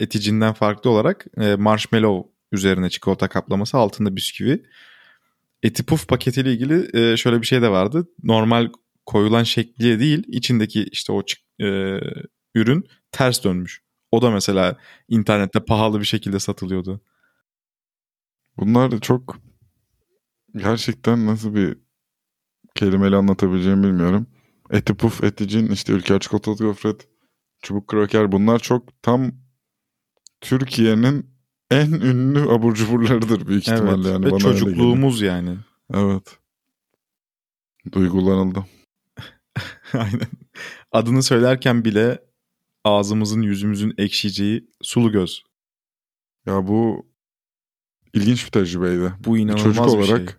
[0.00, 4.62] eticinden farklı olarak e, marshmallow üzerine çikolata kaplaması altında bisküvi.
[5.62, 8.08] Eti puf paketiyle ilgili e, şöyle bir şey de vardı.
[8.22, 8.68] Normal
[9.06, 11.22] koyulan şekliye değil içindeki işte o
[11.60, 12.00] e,
[12.54, 13.82] ürün ters dönmüş.
[14.12, 14.76] O da mesela
[15.08, 17.00] internette pahalı bir şekilde satılıyordu.
[18.56, 19.38] Bunlar da çok
[20.56, 21.78] gerçekten nasıl bir
[22.74, 24.26] kelimeyle anlatabileceğimi bilmiyorum.
[24.70, 27.08] Etipuf, eticin, işte ülker çikolatalı gofret,
[27.62, 29.32] çubuk kraker bunlar çok tam
[30.40, 31.29] Türkiye'nin
[31.70, 34.24] en ünlü abur cuburlarıdır büyük ihtimalle evet yani.
[34.26, 35.58] ve bana çocukluğumuz yani.
[35.94, 36.38] Evet.
[37.92, 38.66] Duygulanıldı.
[39.92, 40.28] Aynen.
[40.92, 42.18] Adını söylerken bile
[42.84, 45.42] ağzımızın yüzümüzün ekşiyeceği sulu göz.
[46.46, 47.06] Ya bu
[48.14, 49.12] ilginç bir tecrübeydi.
[49.24, 50.38] Bu Bir inanılmaz çocuk bir olarak şey.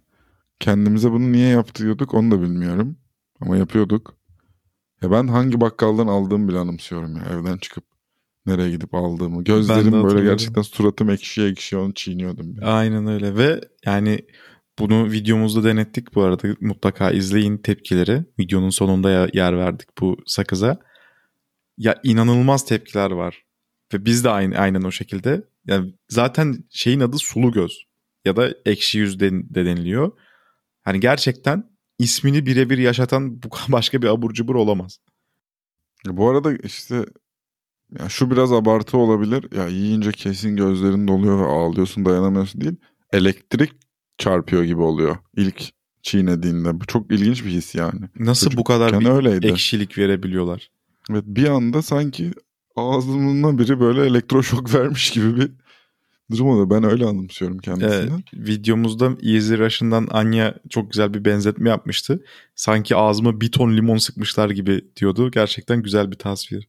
[0.59, 2.97] kendimize bunu niye yaptırıyorduk onu da bilmiyorum.
[3.39, 4.15] Ama yapıyorduk.
[5.01, 7.23] Ya ben hangi bakkaldan aldığımı bile anımsıyorum ya.
[7.23, 7.83] Evden çıkıp
[8.45, 9.43] nereye gidip aldığımı.
[9.43, 12.55] Gözlerim böyle gerçekten suratım ekşiye ekşiye onu çiğniyordum.
[12.55, 12.67] ya.
[12.67, 14.19] Aynen öyle ve yani
[14.79, 18.25] bunu videomuzda denettik bu arada mutlaka izleyin tepkileri.
[18.39, 20.79] Videonun sonunda yer verdik bu sakıza.
[21.77, 23.45] Ya inanılmaz tepkiler var.
[23.93, 25.43] Ve biz de aynı, aynen o şekilde.
[25.67, 27.83] Yani zaten şeyin adı sulu göz
[28.25, 30.11] ya da ekşi yüz de, de deniliyor.
[30.81, 34.99] Hani gerçekten ismini birebir yaşatan bu başka bir abur cubur olamaz.
[36.05, 37.05] Bu arada işte
[37.99, 39.45] ya şu biraz abartı olabilir.
[39.55, 42.75] Ya yiyince kesin gözlerin doluyor ve ağlıyorsun dayanamıyorsun değil.
[43.13, 43.71] Elektrik
[44.17, 45.69] çarpıyor gibi oluyor ilk
[46.03, 46.79] çiğnediğinde.
[46.81, 47.99] Bu çok ilginç bir his yani.
[48.19, 49.47] Nasıl bu kadar Çocukken bir öyleydi.
[49.47, 50.71] ekşilik verebiliyorlar?
[51.11, 52.31] Evet, bir anda sanki
[52.75, 55.51] ağzımdan biri böyle elektroşok vermiş gibi bir
[56.31, 56.69] durum oluyor.
[56.69, 57.91] Ben öyle anımsıyorum kendisini.
[57.93, 62.23] Evet, videomuzda Easy Russian'dan Anya çok güzel bir benzetme yapmıştı.
[62.55, 65.31] Sanki ağzıma bir ton limon sıkmışlar gibi diyordu.
[65.31, 66.67] Gerçekten güzel bir tasvir.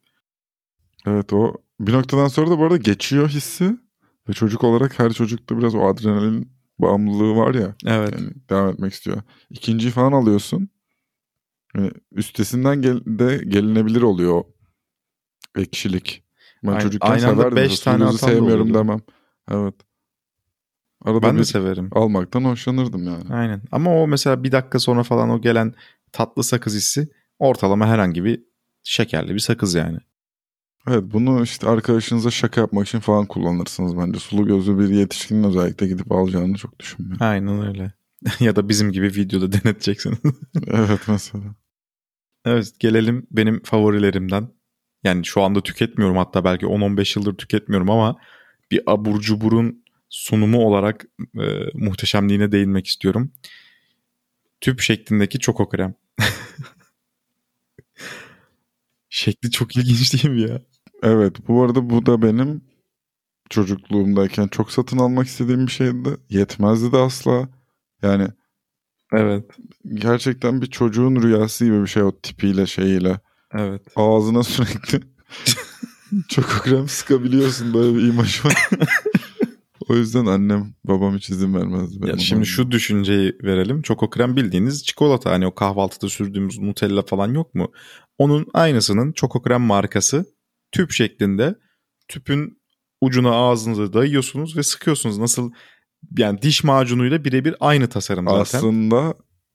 [1.06, 3.76] Evet o bir noktadan sonra da bu arada geçiyor hissi.
[4.28, 7.74] Ve çocuk olarak her çocukta biraz o adrenalin bağımlılığı var ya.
[7.86, 8.12] Evet.
[8.20, 9.22] Yani devam etmek istiyor.
[9.50, 10.68] İkinciyi falan alıyorsun.
[11.76, 14.46] Yani üstesinden gel de gelinebilir oluyor o
[15.56, 16.24] ekşilik.
[16.64, 17.56] Ben Aynen- çocukken aynı severdim.
[17.56, 18.74] beş tane da sevmiyorum oluyordu.
[18.78, 19.00] demem.
[19.50, 19.74] Evet.
[21.04, 21.88] Arada Ben de severim.
[21.92, 23.34] almaktan hoşlanırdım yani.
[23.34, 23.62] Aynen.
[23.72, 25.74] Ama o mesela bir dakika sonra falan o gelen
[26.12, 28.42] tatlı sakız hissi ortalama herhangi bir
[28.82, 29.98] şekerli bir sakız yani.
[30.88, 34.18] Evet bunu işte arkadaşınıza şaka yapmak için falan kullanırsınız bence.
[34.18, 37.26] Sulu gözlü bir yetişkinin özellikle gidip alacağını çok düşünmüyorum.
[37.26, 37.92] Aynen öyle.
[38.40, 40.18] ya da bizim gibi videoda deneteceksin.
[40.66, 41.44] evet mesela.
[42.44, 44.48] evet gelelim benim favorilerimden.
[45.04, 48.16] Yani şu anda tüketmiyorum hatta belki 10-15 yıldır tüketmiyorum ama
[48.70, 53.32] bir abur cuburun sunumu olarak e, muhteşemliğine değinmek istiyorum.
[54.60, 55.94] Tüp şeklindeki çoko krem.
[59.08, 60.62] Şekli çok ilginç değil mi ya?
[61.02, 62.64] Evet bu arada bu da benim
[63.50, 66.16] çocukluğumdayken çok satın almak istediğim bir şeydi.
[66.30, 67.48] Yetmezdi de asla.
[68.02, 68.28] Yani
[69.12, 69.44] Evet.
[69.94, 73.20] gerçekten bir çocuğun rüyası gibi bir şey o tipiyle şeyiyle.
[73.54, 73.82] Evet.
[73.96, 75.00] Ağzına sürekli
[76.28, 78.68] çok krem sıkabiliyorsun böyle bir imaj var.
[79.88, 82.08] o yüzden annem babam hiç izin vermezdi.
[82.08, 83.82] Ya şimdi şu düşünceyi verelim.
[83.82, 85.30] Çoko krem bildiğiniz çikolata.
[85.30, 87.72] Hani o kahvaltıda sürdüğümüz Nutella falan yok mu?
[88.18, 90.26] Onun aynısının çoko krem markası
[90.72, 91.54] tüp şeklinde.
[92.08, 92.62] Tüpün
[93.00, 95.18] ucuna ağzınıza dayıyorsunuz ve sıkıyorsunuz.
[95.18, 95.50] Nasıl
[96.18, 98.40] yani diş macunuyla birebir aynı tasarım zaten.
[98.58, 99.14] Aslında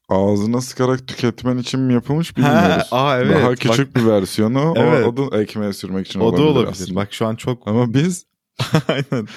[0.10, 2.88] ağzına sıkarak tüketmen için mi yapılmış Ha, bilmiyoruz.
[2.92, 3.36] aa evet.
[3.38, 5.06] Daha Bak, küçük bir versiyonu Evet.
[5.06, 6.72] o, o da ekmeğe sürmek için o da olabilir, olabilir.
[6.72, 6.96] aslında.
[6.96, 8.26] Bak şu an çok Ama biz
[8.88, 9.28] aynen.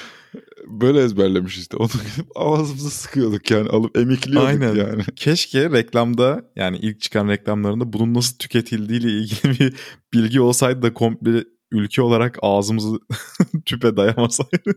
[0.67, 1.77] böyle ezberlemiş işte.
[1.77, 4.75] Onu gidip ağzımıza sıkıyorduk yani alıp emikliyorduk Aynen.
[4.75, 5.03] yani.
[5.17, 9.75] Keşke reklamda yani ilk çıkan reklamlarında bunun nasıl tüketildiğiyle ilgili bir
[10.15, 12.99] bilgi olsaydı da komple ülke olarak ağzımızı
[13.67, 14.75] tüpe dayamasaydı.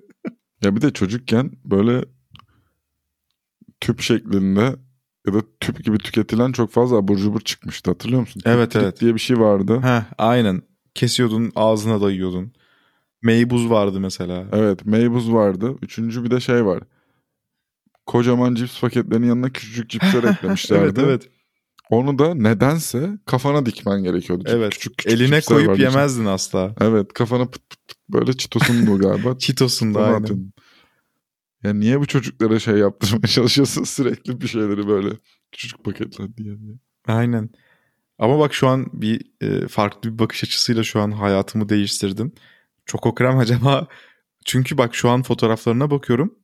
[0.64, 2.06] Ya bir de çocukken böyle
[3.82, 4.76] tüp şeklinde
[5.28, 8.42] ya da tüp gibi tüketilen çok fazla abur cubur çıkmıştı hatırlıyor musun?
[8.46, 9.02] Evet, tüp evet.
[9.02, 9.80] diye bir şey vardı.
[9.82, 10.62] Heh, aynen.
[10.96, 12.54] Kesiyordun ağzına dayıyordun.
[13.22, 14.46] Meybuz vardı mesela.
[14.52, 15.76] Evet meybuz vardı.
[15.82, 16.84] Üçüncü bir de şey var.
[18.06, 20.84] Kocaman cips paketlerinin yanına küçücük cipsler eklemişlerdi.
[20.84, 21.30] evet evet.
[21.90, 24.44] Onu da nedense kafana dikmen gerekiyordu.
[24.48, 24.74] Çünkü Evet.
[24.74, 26.76] Küçük, küçük Eline cipsler koyup yemezdin asla.
[26.82, 28.32] Evet kafana pıt pıt pıt böyle
[28.98, 29.38] galiba.
[29.40, 30.22] Çitos'un da Sana aynen.
[30.22, 30.54] atıyordun.
[31.64, 35.10] Ya niye bu çocuklara şey yaptırmaya çalışıyorsun sürekli bir şeyleri böyle
[35.52, 36.58] küçük paketler diye.
[37.08, 37.50] Aynen.
[38.20, 42.36] Ama bak şu an bir e, farklı bir bakış açısıyla şu an hayatımı değiştirdin.
[42.86, 43.88] Çoko krem acaba
[44.46, 46.36] çünkü bak şu an fotoğraflarına bakıyorum.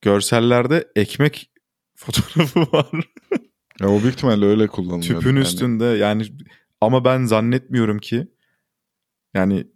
[0.00, 1.50] Görsellerde ekmek
[1.96, 3.10] fotoğrafı var.
[3.80, 5.20] Ya o büyük ihtimalle öyle kullanılıyor.
[5.20, 6.22] Tüpün üstünde yani
[6.80, 8.28] ama ben zannetmiyorum ki
[9.34, 9.66] yani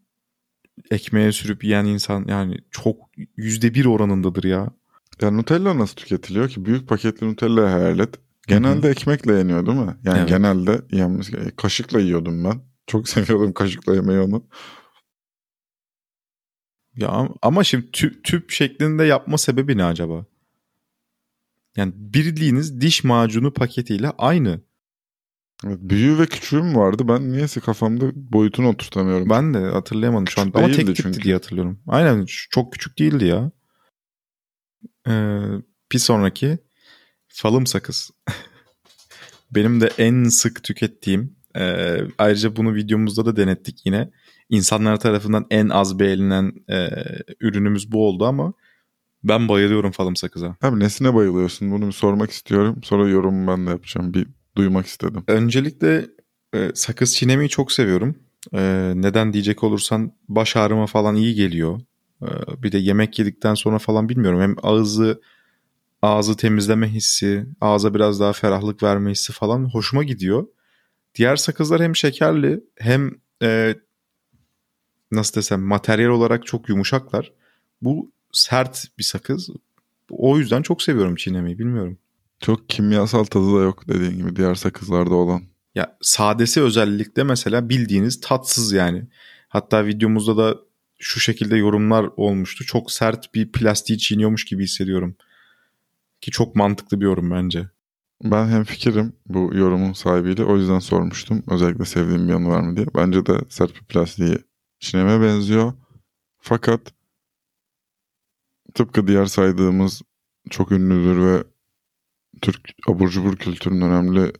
[0.90, 2.96] ekmeğe sürüp yiyen insan yani çok
[3.36, 4.70] yüzde bir oranındadır ya.
[5.22, 6.64] Ya Nutella nasıl tüketiliyor ki?
[6.64, 8.14] Büyük paketli Nutella hayal et.
[8.46, 9.96] Genelde ekmekle yeniyor değil mi?
[10.04, 10.28] Yani Evet.
[10.28, 12.60] genelde yenmesi gerek- Kaşıkla yiyordum ben.
[12.86, 14.46] Çok seviyordum kaşıkla yemeyi onu.
[16.96, 20.26] Ya ama şimdi tüp, tüp şeklinde yapma sebebi ne acaba?
[21.76, 24.60] Yani bildiğiniz diş macunu paketiyle aynı.
[25.66, 27.08] Evet, büyüğü ve küçüğü mü vardı?
[27.08, 29.30] Ben niyeyse kafamda boyutunu oturtamıyorum.
[29.30, 31.22] Ben de hatırlayamadım şu an Küçük ama tek tipti çünkü.
[31.22, 31.82] diye hatırlıyorum.
[31.86, 33.52] Aynen çok küçük değildi ya.
[35.08, 35.40] Ee,
[35.92, 36.58] bir sonraki
[37.28, 38.10] falım sakız.
[39.50, 44.10] Benim de en sık tükettiğim e, ayrıca bunu videomuzda da denettik yine.
[44.48, 46.88] İnsanlar tarafından en az beğenilen e,
[47.40, 48.52] ürünümüz bu oldu ama
[49.24, 50.56] ben bayılıyorum falım sakıza.
[50.62, 51.70] Abi nesine bayılıyorsun?
[51.70, 52.80] Bunu bir sormak istiyorum.
[52.82, 54.14] Sonra yorumumu ben de yapacağım.
[54.14, 55.24] Bir duymak istedim.
[55.26, 56.06] Öncelikle
[56.54, 58.16] e, sakız çiğnemeyi çok seviyorum.
[58.52, 61.80] E, neden diyecek olursan baş ağrıma falan iyi geliyor.
[62.22, 62.28] E,
[62.62, 64.40] bir de yemek yedikten sonra falan bilmiyorum.
[64.40, 65.20] Hem ağzı
[66.02, 70.46] ağzı temizleme hissi, ağza biraz daha ferahlık verme hissi falan hoşuma gidiyor.
[71.14, 73.10] Diğer sakızlar hem şekerli hem
[73.42, 73.74] e,
[75.12, 77.32] nasıl desem materyal olarak çok yumuşaklar.
[77.82, 79.50] Bu sert bir sakız.
[80.10, 81.98] O yüzden çok seviyorum çiğnemeyi bilmiyorum.
[82.40, 85.42] Çok kimyasal tadı da yok dediğin gibi diğer sakızlarda olan.
[85.74, 89.02] Ya sadesi özellikle mesela bildiğiniz tatsız yani.
[89.48, 90.58] Hatta videomuzda da
[90.98, 92.64] şu şekilde yorumlar olmuştu.
[92.64, 95.16] Çok sert bir plastiği çiğniyormuş gibi hissediyorum.
[96.20, 97.68] Ki çok mantıklı bir yorum bence.
[98.24, 101.42] Ben hem fikrim bu yorumun sahibiyle o yüzden sormuştum.
[101.50, 102.86] Özellikle sevdiğim bir yanı var mı diye.
[102.96, 104.38] Bence de sert bir plastiği
[104.80, 105.72] çineme benziyor.
[106.38, 106.80] Fakat
[108.74, 110.02] tıpkı diğer saydığımız
[110.50, 111.44] çok ünlüdür ve
[112.42, 114.32] Türk abur cubur kültürünün önemli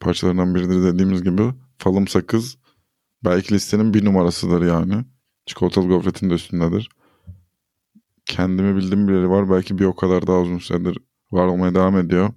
[0.00, 1.42] parçalarından biridir dediğimiz gibi
[1.78, 2.58] falım sakız
[3.24, 5.04] belki listenin bir numarasıdır yani.
[5.46, 6.88] Çikolatalı gofretin de üstündedir.
[8.26, 9.50] Kendimi bildiğim birileri var.
[9.50, 10.98] Belki bir o kadar daha uzun süredir
[11.32, 12.30] var olmaya devam ediyor.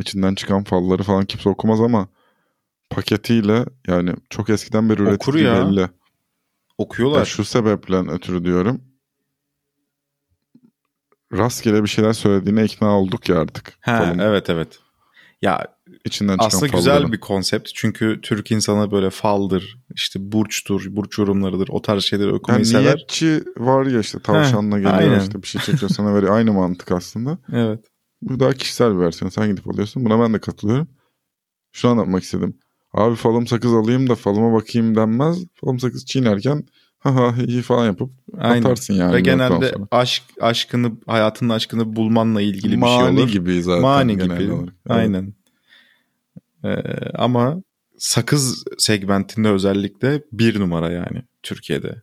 [0.00, 2.08] İçinden çıkan falları falan kimse okumaz ama
[2.90, 5.66] paketiyle yani çok eskiden beri üretildiği ya.
[5.66, 5.88] belli.
[6.78, 7.18] Okuyorlar.
[7.18, 8.80] Ya şu sebeple ötürü diyorum.
[11.38, 13.72] Rastgele bir şeyler söylediğine ikna olduk ya artık.
[13.80, 14.78] Ha, Falın evet evet.
[15.42, 15.66] Ya
[16.04, 16.78] içinden çıkan aslında falların.
[17.00, 17.70] güzel bir konsept.
[17.74, 21.68] Çünkü Türk insanı böyle faldır, işte burçtur, burç yorumlarıdır.
[21.70, 22.84] O tarz şeyleri okumayı Yani sever.
[22.96, 25.20] niyetçi var ya işte tavşanla geliyor aynen.
[25.20, 26.36] işte bir şey çekiyor sana veriyor.
[26.36, 27.38] Aynı mantık aslında.
[27.52, 27.80] Evet.
[28.22, 29.30] Bu daha kişisel bir versiyon.
[29.30, 30.04] Sen gidip alıyorsun.
[30.04, 30.88] Buna ben de katılıyorum.
[31.72, 32.58] Şunu anlatmak istedim.
[32.92, 35.44] Abi falım sakız alayım da falıma bakayım denmez.
[35.54, 36.64] Falım sakız çiğnerken
[37.10, 38.62] ha hi falan yapıp Aynen.
[38.62, 39.14] atarsın yani.
[39.14, 39.86] Ve genelde sonra.
[39.90, 43.28] aşk aşkını, hayatının aşkını bulmanla ilgili bir şey Mani olur.
[43.28, 43.82] gibi zaten.
[43.82, 44.52] Mani gibi.
[44.52, 44.74] olarak.
[44.88, 45.34] Aynen.
[46.64, 46.76] Ee,
[47.14, 47.62] ama
[47.98, 52.02] sakız segmentinde özellikle bir numara yani Türkiye'de.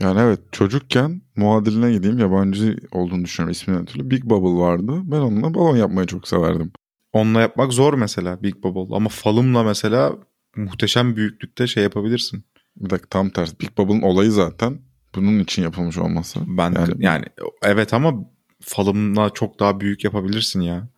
[0.00, 4.10] Yani evet çocukken muadiline gideyim yabancı olduğunu düşünüyorum isminden ötürü.
[4.10, 4.92] Big Bubble vardı.
[5.04, 6.72] Ben onunla balon yapmayı çok severdim.
[7.12, 8.96] Onunla yapmak zor mesela Big Bubble.
[8.96, 10.12] Ama falımla mesela
[10.56, 12.44] muhteşem büyüklükte şey yapabilirsin.
[12.76, 13.60] Bir dakika tam tersi.
[13.60, 14.80] Big Bubble'ın olayı zaten
[15.14, 16.40] bunun için yapılmış olması.
[16.46, 17.24] Ben yani, Yani-
[17.62, 18.14] evet ama
[18.60, 20.88] falımla çok daha büyük yapabilirsin ya.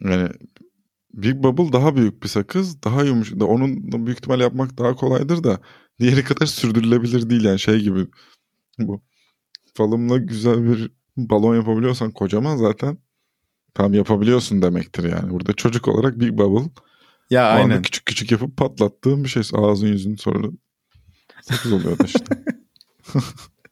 [0.00, 0.28] Yani
[1.14, 2.82] Big Bubble daha büyük bir sakız.
[2.82, 3.40] Daha yumuşak.
[3.40, 5.58] Da onun da büyük ihtimal yapmak daha kolaydır da
[6.00, 8.06] diğeri kadar sürdürülebilir değil yani şey gibi.
[8.78, 9.02] Bu
[9.74, 12.98] falımla güzel bir balon yapabiliyorsan kocaman zaten
[13.74, 15.30] tam yapabiliyorsun demektir yani.
[15.30, 16.70] Burada çocuk olarak Big Bubble
[17.30, 17.82] Ya o aynen.
[17.82, 19.42] küçük küçük yapıp patlattığın bir şey.
[19.54, 20.48] Ağzın yüzün sonra
[21.50, 22.24] sakız oluyor işte.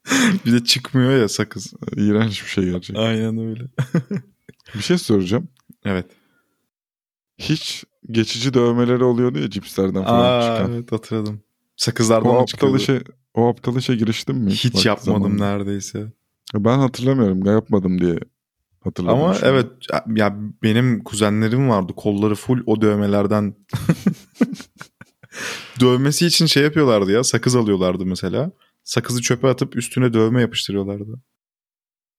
[0.46, 1.72] bir de çıkmıyor ya sakız.
[1.96, 3.02] İğrenç bir şey gerçekten.
[3.02, 3.64] Aynen öyle.
[4.74, 5.48] Bir şey soracağım.
[5.84, 6.06] Evet.
[7.38, 10.72] Hiç geçici dövmeleri oluyordu ya cipslerden falan Aa, çıkan.
[10.72, 11.42] evet hatırladım.
[11.76, 13.02] Sakızlardan O aptal işe
[13.34, 14.50] o aptal işe giriştin mi?
[14.50, 15.44] Hiç Vakti yapmadım zamanında?
[15.56, 16.12] neredeyse.
[16.54, 17.44] Ben hatırlamıyorum.
[17.46, 18.18] Yapmadım diye
[18.84, 19.18] hatırladım.
[19.18, 19.46] Ama şimdi.
[19.46, 19.66] evet
[20.16, 23.54] ya benim kuzenlerim vardı kolları full o dövmelerden.
[25.80, 28.52] Dövmesi için şey yapıyorlardı ya sakız alıyorlardı mesela.
[28.84, 31.20] Sakızı çöpe atıp üstüne dövme yapıştırıyorlardı.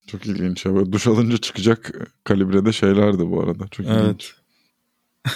[0.07, 0.65] Çok ilginç.
[0.65, 0.75] Ya.
[0.75, 1.91] Böyle duş alınca çıkacak
[2.23, 3.67] kalibrede şeylerdi bu arada.
[3.67, 3.95] Çok ilginç.
[4.03, 4.35] Evet.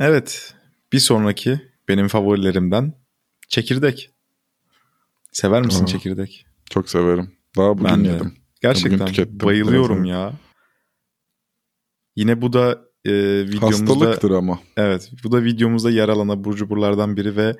[0.00, 0.54] evet.
[0.92, 2.94] Bir sonraki benim favorilerimden
[3.48, 4.10] çekirdek.
[5.32, 6.46] Sever misin Aa, çekirdek?
[6.70, 7.32] Çok severim.
[7.56, 8.08] Daha bugün Ben de.
[8.08, 8.34] yedim.
[8.62, 9.40] Gerçekten tükettim.
[9.40, 10.32] bayılıyorum Biraz ya.
[12.16, 13.12] Yine bu da e,
[13.48, 14.58] videomuzda Hastalıktır ama.
[14.76, 17.56] evet bu da videomuzda yer alan abur cuburlardan biri ve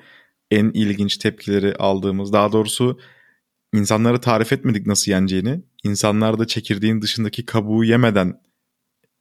[0.51, 2.99] en ilginç tepkileri aldığımız daha doğrusu
[3.73, 5.61] insanlara tarif etmedik nasıl yeneceğini.
[5.83, 8.41] İnsanlar da çekirdeğin dışındaki kabuğu yemeden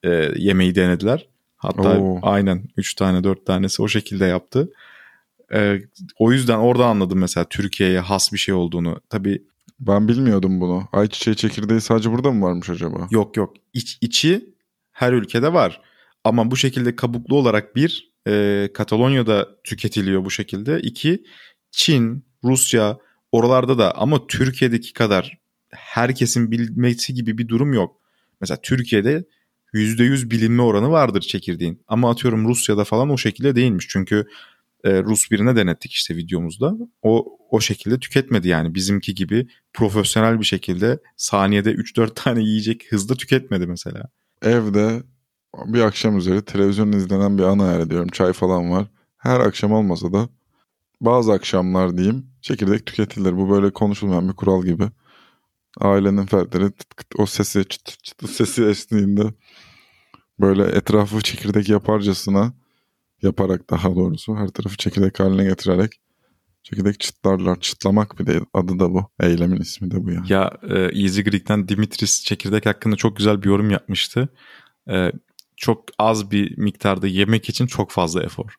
[0.03, 1.29] e, yemeği denediler.
[1.57, 2.19] Hatta Oo.
[2.23, 4.73] aynen 3 tane 4 tanesi o şekilde yaptı.
[5.55, 5.81] E,
[6.19, 9.01] o yüzden oradan anladım mesela Türkiye'ye has bir şey olduğunu.
[9.11, 9.43] Tabii
[9.81, 10.89] Ben bilmiyordum bunu.
[10.93, 13.09] Ayçiçeği çekirdeği sadece burada mı varmış acaba?
[13.11, 13.55] Yok yok.
[13.73, 14.55] İç, içi
[14.93, 15.81] her ülkede var.
[16.25, 20.81] Ama bu şekilde kabuklu olarak bir e, Katalonya'da tüketiliyor bu şekilde.
[20.81, 21.23] İki
[21.71, 22.99] Çin, Rusya
[23.33, 25.39] oralarda da ama Türkiye'deki kadar
[25.71, 28.01] herkesin bilmesi gibi bir durum yok.
[28.41, 29.25] Mesela Türkiye'de
[29.75, 31.83] %100 bilinme oranı vardır çekirdeğin.
[31.89, 33.87] Ama atıyorum Rusya'da falan o şekilde değilmiş.
[33.89, 34.27] Çünkü
[34.85, 36.75] e, Rus birine denettik işte videomuzda.
[37.03, 43.15] O o şekilde tüketmedi yani bizimki gibi profesyonel bir şekilde saniyede 3-4 tane yiyecek hızda
[43.15, 44.03] tüketmedi mesela.
[44.43, 45.03] Evde
[45.67, 48.09] bir akşam üzeri televizyon izlenen bir ana yer diyorum.
[48.09, 48.87] Çay falan var.
[49.17, 50.29] Her akşam olmasa da
[51.01, 53.37] bazı akşamlar diyeyim çekirdek tüketilir.
[53.37, 54.89] Bu böyle konuşulmayan bir kural gibi.
[55.81, 59.35] Ailenin fertleri tıt kıt o sesi çıt çıt sesi esniğinde
[60.41, 62.53] böyle etrafı çekirdek yaparcasına
[63.23, 66.01] yaparak daha doğrusu her tarafı çekirdek haline getirerek
[66.65, 67.61] çekirdek çıtlarlar.
[67.61, 69.11] Çıtlamak bir de adı da bu.
[69.21, 70.33] Eylemin ismi de bu yani.
[70.33, 74.29] Ya e, Easy Greek'ten Dimitris çekirdek hakkında çok güzel bir yorum yapmıştı.
[74.91, 75.13] E,
[75.65, 78.55] çok az bir miktarda yemek için çok fazla efor.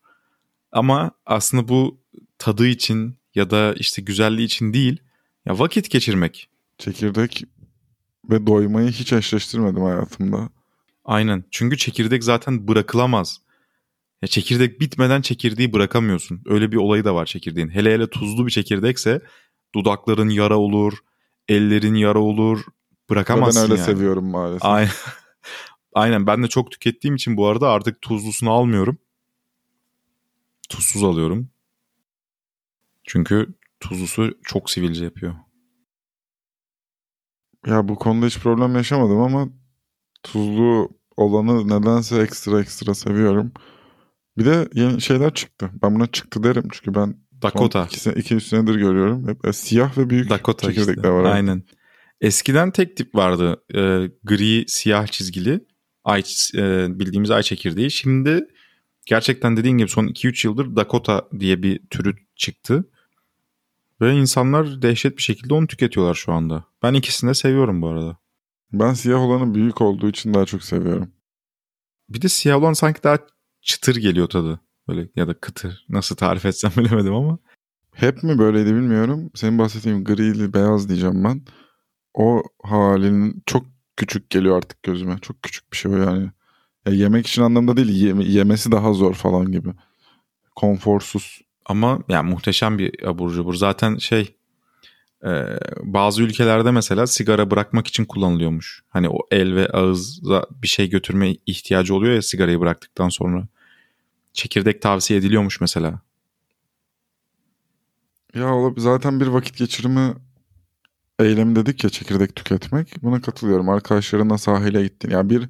[0.72, 2.02] Ama aslında bu
[2.38, 4.98] tadı için ya da işte güzelliği için değil.
[5.46, 6.50] Ya vakit geçirmek.
[6.78, 7.44] Çekirdek
[8.30, 10.50] ve doymayı hiç eşleştirmedim hayatımda.
[11.06, 11.44] Aynen.
[11.52, 13.42] Çünkü çekirdek zaten bırakılamaz.
[14.22, 16.42] Ya çekirdek bitmeden çekirdeği bırakamıyorsun.
[16.46, 17.70] Öyle bir olayı da var çekirdeğin.
[17.70, 19.22] Hele hele tuzlu bir çekirdekse
[19.76, 20.98] dudakların yara olur,
[21.48, 22.64] ellerin yara olur.
[23.10, 23.86] Bırakamazsın ben öyle yani.
[23.86, 24.66] seviyorum maalesef.
[24.66, 24.92] Aynen.
[25.96, 28.98] Aynen ben de çok tükettiğim için bu arada artık tuzlusunu almıyorum.
[30.70, 31.50] Tuzsuz alıyorum.
[33.04, 33.48] Çünkü
[33.80, 35.36] tuzlusu çok sivilce yapıyor.
[37.68, 39.50] Ya bu konuda hiç problem yaşamadım ama
[40.24, 43.52] tuzlu olanı nedense ekstra ekstra seviyorum.
[44.38, 45.72] Bir de yeni şeyler çıktı.
[45.84, 47.88] Ben buna çıktı derim çünkü ben Dakota.
[47.92, 49.28] iki, iki üç senedir görüyorum.
[49.28, 51.10] Hep e, siyah ve büyük Dakota çekirdekler işte.
[51.10, 51.24] var.
[51.24, 51.64] Aynen.
[52.22, 53.64] Eskiden tek tip vardı.
[53.76, 55.66] Ee, gri, siyah çizgili.
[56.06, 56.24] Ay,
[56.56, 57.92] e, bildiğimiz ay çekirdeği.
[57.92, 58.48] Şimdi
[59.06, 62.90] gerçekten dediğin gibi son 2-3 yıldır Dakota diye bir türü çıktı.
[64.02, 66.66] Ve insanlar dehşet bir şekilde onu tüketiyorlar şu anda.
[66.84, 68.18] Ben ikisini de seviyorum bu arada.
[68.74, 71.12] Ben siyah olanı büyük olduğu için daha çok seviyorum.
[72.10, 73.18] Bir de siyah olan sanki daha
[73.62, 74.60] çıtır geliyor tadı.
[74.88, 75.86] Böyle ya da kıtır.
[75.90, 77.40] Nasıl tarif etsem bilemedim ama.
[77.94, 79.32] Hep mi böyleydi bilmiyorum.
[79.36, 81.42] Senin bahsettiğin grili beyaz diyeceğim ben.
[82.14, 85.18] O halinin çok küçük geliyor artık gözüme.
[85.22, 86.32] Çok küçük bir şey o yani.
[86.88, 87.90] Ya yemek için anlamda değil.
[87.90, 89.70] yeme- yemesi daha zor falan gibi.
[90.56, 91.42] Konforsuz.
[91.66, 93.54] Ama yani muhteşem bir abur cubur.
[93.54, 94.36] Zaten şey
[95.26, 95.30] e,
[95.84, 98.84] bazı ülkelerde mesela sigara bırakmak için kullanılıyormuş.
[98.90, 103.48] Hani o el ve ağızda bir şey götürme ihtiyacı oluyor ya sigarayı bıraktıktan sonra.
[104.34, 106.02] Çekirdek tavsiye ediliyormuş mesela.
[108.36, 108.54] Ya.
[108.78, 110.14] Zaten bir vakit geçirme
[111.20, 113.04] eylemi dedik ya çekirdek tüketmek.
[113.04, 113.70] Buna katılıyorum.
[113.70, 115.10] Arkadaşlarınla sahile gittin.
[115.10, 115.50] Yani bir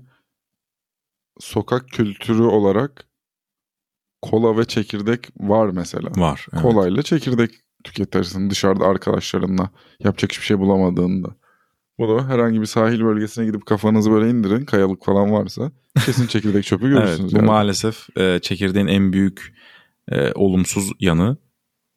[1.39, 3.08] sokak kültürü olarak
[4.21, 6.10] kola ve çekirdek var mesela.
[6.15, 6.47] Var.
[6.54, 6.62] evet.
[6.62, 7.51] Kolayla çekirdek
[7.84, 11.36] tüketirsin dışarıda arkadaşlarınla yapacak hiçbir şey bulamadığında.
[11.97, 15.71] Bu da herhangi bir sahil bölgesine gidip kafanızı böyle indirin kayalık falan varsa
[16.06, 17.34] kesin çekirdek çöpü Evet, görürsünüz.
[17.34, 17.45] bu yani.
[17.45, 19.54] maalesef e, çekirdeğin en büyük
[20.12, 21.38] e, olumsuz yanı.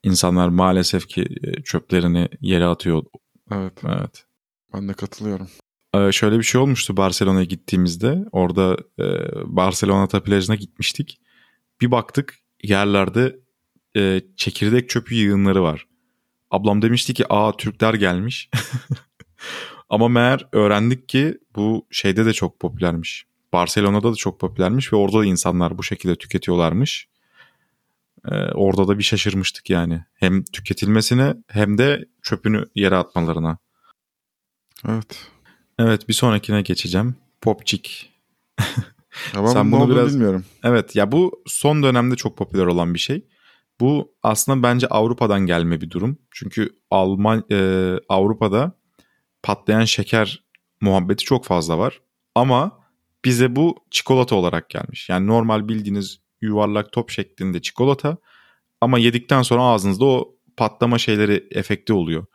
[0.03, 3.03] İnsanlar maalesef ki e, çöplerini yere atıyor.
[3.51, 4.27] Evet Evet.
[4.75, 5.49] ben de katılıyorum.
[5.95, 8.25] Ee, şöyle bir şey olmuştu Barcelona'ya gittiğimizde.
[8.33, 9.05] Orada e,
[9.57, 11.21] Barcelona plajına gitmiştik.
[11.81, 13.37] Bir baktık yerlerde
[13.97, 15.87] e, çekirdek çöpü yığınları var.
[16.51, 18.51] Ablam demişti ki aa Türkler gelmiş.
[19.89, 23.27] Ama meğer öğrendik ki bu şeyde de çok popülermiş.
[23.53, 27.09] Barcelona'da da çok popülermiş ve orada da insanlar bu şekilde tüketiyorlarmış.
[28.31, 30.05] Ee, orada da bir şaşırmıştık yani.
[30.15, 33.59] Hem tüketilmesine hem de çöpünü yere atmalarına.
[34.89, 35.27] Evet.
[35.79, 37.17] Evet bir sonrakine geçeceğim.
[37.41, 38.13] Popçik.
[39.35, 40.45] Ben Sen bunu biraz- bilmiyorum.
[40.65, 43.25] Evet ya bu son dönemde çok popüler olan bir şey.
[43.81, 46.19] Bu aslında bence Avrupa'dan gelme bir durum.
[46.31, 48.73] Çünkü Alman e, Avrupa'da
[49.43, 50.45] patlayan şeker
[50.81, 52.01] muhabbeti çok fazla var.
[52.35, 52.79] Ama
[53.25, 55.09] bize bu çikolata olarak gelmiş.
[55.09, 58.17] Yani normal bildiğiniz yuvarlak top şeklinde çikolata
[58.81, 62.27] ama yedikten sonra ağzınızda o patlama şeyleri efekti oluyor.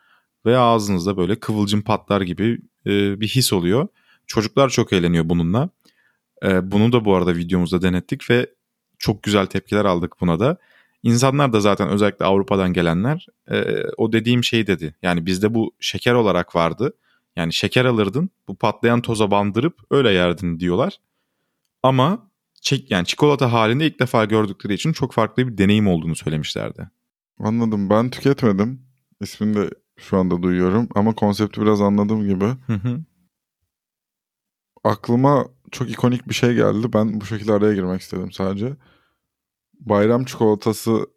[0.45, 3.87] Ve ağzınızda böyle kıvılcım patlar gibi e, bir his oluyor.
[4.27, 5.69] Çocuklar çok eğleniyor bununla.
[6.43, 8.49] E, bunu da bu arada videomuzda denettik ve
[8.97, 10.57] çok güzel tepkiler aldık buna da.
[11.03, 14.95] İnsanlar da zaten özellikle Avrupa'dan gelenler e, o dediğim şey dedi.
[15.01, 16.93] Yani bizde bu şeker olarak vardı.
[17.35, 20.97] Yani şeker alırdın bu patlayan toza bandırıp öyle yerdin diyorlar.
[21.83, 22.29] Ama
[22.63, 26.89] çek, yani çikolata halinde ilk defa gördükleri için çok farklı bir deneyim olduğunu söylemişlerdi.
[27.39, 27.89] Anladım.
[27.89, 28.81] Ben tüketmedim.
[29.21, 30.89] İsmini de şu anda duyuyorum.
[30.95, 32.45] Ama konsepti biraz anladığım gibi.
[32.45, 32.99] Hı hı.
[34.83, 36.93] Aklıma çok ikonik bir şey geldi.
[36.93, 38.75] Ben bu şekilde araya girmek istedim sadece.
[39.79, 41.07] Bayram çikolatası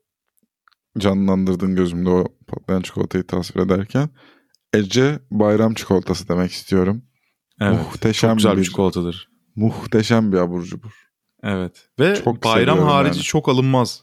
[0.98, 4.08] canlandırdın gözümde o patlayan çikolatayı tasvir ederken.
[4.74, 7.02] Ece bayram çikolatası demek istiyorum.
[7.60, 7.78] Evet.
[7.78, 9.28] Muhteşem Çok güzel bir bir- çikolatadır.
[9.56, 11.06] Muhteşem bir abur cubur.
[11.42, 11.88] Evet.
[12.00, 13.24] Ve Çok bayram seviyorum harici yani.
[13.24, 14.02] çok alınmaz.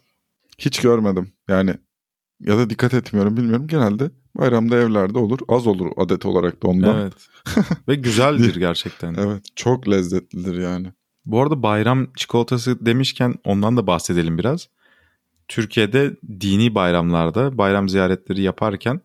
[0.58, 1.32] Hiç görmedim.
[1.48, 1.74] Yani
[2.40, 3.68] ya da dikkat etmiyorum bilmiyorum.
[3.68, 5.40] Genelde bayramda evlerde olur.
[5.50, 6.98] Az olur adet olarak da ondan.
[7.02, 7.14] Evet.
[7.88, 9.14] Ve güzeldir gerçekten.
[9.14, 10.88] Evet, çok lezzetlidir yani.
[11.26, 14.70] Bu arada bayram çikolatası demişken ondan da bahsedelim biraz.
[15.48, 19.02] Türkiye'de dini bayramlarda bayram ziyaretleri yaparken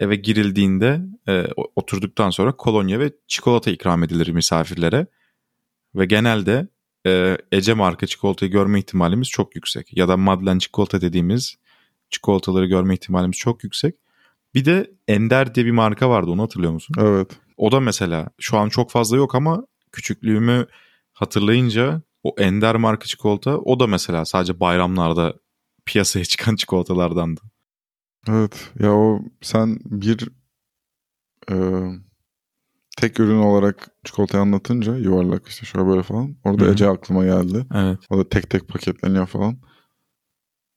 [0.00, 5.06] eve girildiğinde e, oturduktan sonra kolonya ve çikolata ikram edilir misafirlere.
[5.94, 6.68] Ve genelde
[7.06, 9.96] e, Ece marka çikolatayı görme ihtimalimiz çok yüksek.
[9.96, 11.56] Ya da Madlen çikolata dediğimiz
[12.10, 13.94] çikolataları görme ihtimalimiz çok yüksek.
[14.54, 16.96] Bir de Ender diye bir marka vardı onu hatırlıyor musun?
[16.98, 17.30] Evet.
[17.56, 20.66] O da mesela şu an çok fazla yok ama küçüklüğümü
[21.12, 25.34] hatırlayınca o Ender marka çikolata o da mesela sadece bayramlarda
[25.86, 27.40] piyasaya çıkan çikolatalardandı.
[28.28, 30.28] Evet ya o sen bir
[31.50, 31.56] e,
[33.02, 36.36] tek ürün olarak çikolatayı anlatınca yuvarlak işte şöyle böyle falan.
[36.44, 36.70] Orada Hı.
[36.70, 37.66] Ece aklıma geldi.
[37.74, 37.98] Evet.
[38.10, 39.58] O da tek tek paketleniyor falan.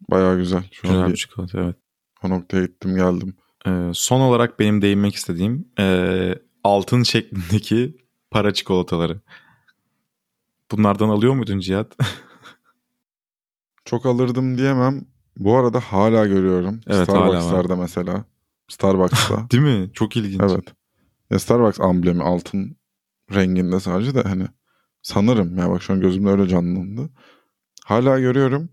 [0.10, 0.64] Baya güzel.
[0.72, 1.76] Şu Güzel an bir çikolata evet.
[2.24, 3.36] o noktaya gittim geldim.
[3.68, 7.98] Ee, son olarak benim değinmek istediğim ee, altın şeklindeki
[8.32, 9.22] para çikolataları.
[10.72, 11.98] Bunlardan alıyor muydun Cihat?
[13.86, 15.06] Çok alırdım diyemem.
[15.38, 16.82] Bu arada hala görüyorum.
[16.88, 17.28] Evet, hala var.
[17.28, 18.26] Starbucks'larda mesela.
[18.68, 19.50] Starbucks'ta.
[19.52, 19.90] Değil mi?
[19.94, 20.42] Çok ilginç.
[20.42, 20.74] evet.
[21.32, 22.78] Ya Starbucks amblemi altın
[23.34, 24.48] renginde sadece de hani
[25.02, 27.10] sanırım ya bak şu an gözümde öyle canlandı.
[27.86, 28.70] Hala görüyorum.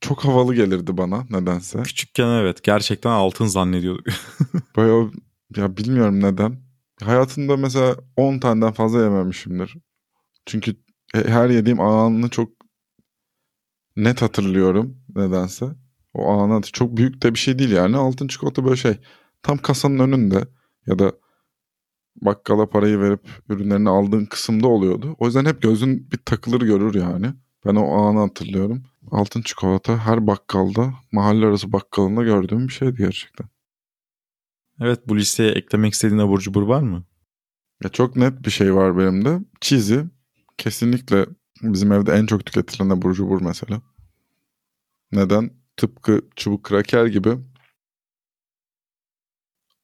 [0.00, 1.82] Çok havalı gelirdi bana nedense.
[1.82, 4.06] Küçükken evet gerçekten altın zannediyorduk.
[4.76, 5.10] Böyle o-
[5.56, 6.56] ya bilmiyorum neden.
[7.02, 9.76] Hayatımda mesela 10 taneden fazla yememişimdir.
[10.46, 10.76] Çünkü
[11.14, 12.50] he- her yediğim anını çok
[13.96, 15.66] net hatırlıyorum nedense.
[16.14, 17.96] O anı çok büyük de bir şey değil yani.
[17.96, 18.98] Altın çikolata böyle şey.
[19.46, 20.48] Tam kasanın önünde
[20.86, 21.12] ya da
[22.16, 25.16] bakkala parayı verip ürünlerini aldığın kısımda oluyordu.
[25.18, 27.34] O yüzden hep gözün bir takılır görür yani.
[27.66, 28.82] Ben o anı hatırlıyorum.
[29.10, 33.48] Altın çikolata her bakkalda, mahalle arası bakkalında gördüğüm bir şeydi gerçekten.
[34.80, 37.04] evet bu listeye eklemek istediğin abur cubur var mı?
[37.84, 39.40] Ya çok net bir şey var benim de.
[39.60, 39.98] Cheesy
[40.58, 41.26] kesinlikle
[41.62, 43.82] bizim evde en çok tüketilen abur cubur mesela.
[45.12, 45.50] Neden?
[45.76, 47.38] Tıpkı çubuk kraker gibi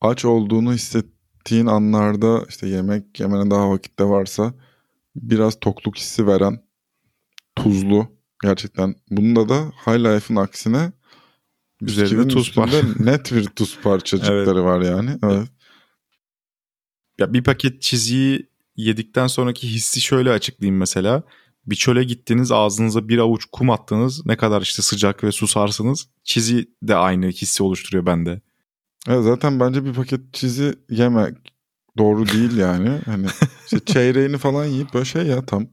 [0.02, 4.54] aç olduğunu hissettiğin anlarda işte yemek yemene daha vakitte varsa
[5.16, 6.62] biraz tokluk hissi veren
[7.56, 8.06] tuzlu
[8.42, 8.94] gerçekten.
[9.10, 10.92] Bunda da High Life'ın aksine
[11.82, 12.70] Üzerinde tuz var.
[12.98, 15.18] net bir tuz parçacıkları var yani.
[15.24, 15.48] Evet.
[17.18, 21.22] Ya bir paket çiziyi yedikten sonraki hissi şöyle açıklayayım mesela.
[21.66, 24.26] Bir çöle gittiniz ağzınıza bir avuç kum attınız.
[24.26, 26.08] Ne kadar işte sıcak ve susarsınız.
[26.24, 28.40] Çizi de aynı hissi oluşturuyor bende.
[29.08, 31.36] Evet, zaten bence bir paket çizi yemek
[31.98, 33.00] doğru değil yani.
[33.04, 33.26] Hani
[33.64, 35.66] işte çeyreğini falan yiyip böyle şey ya tam.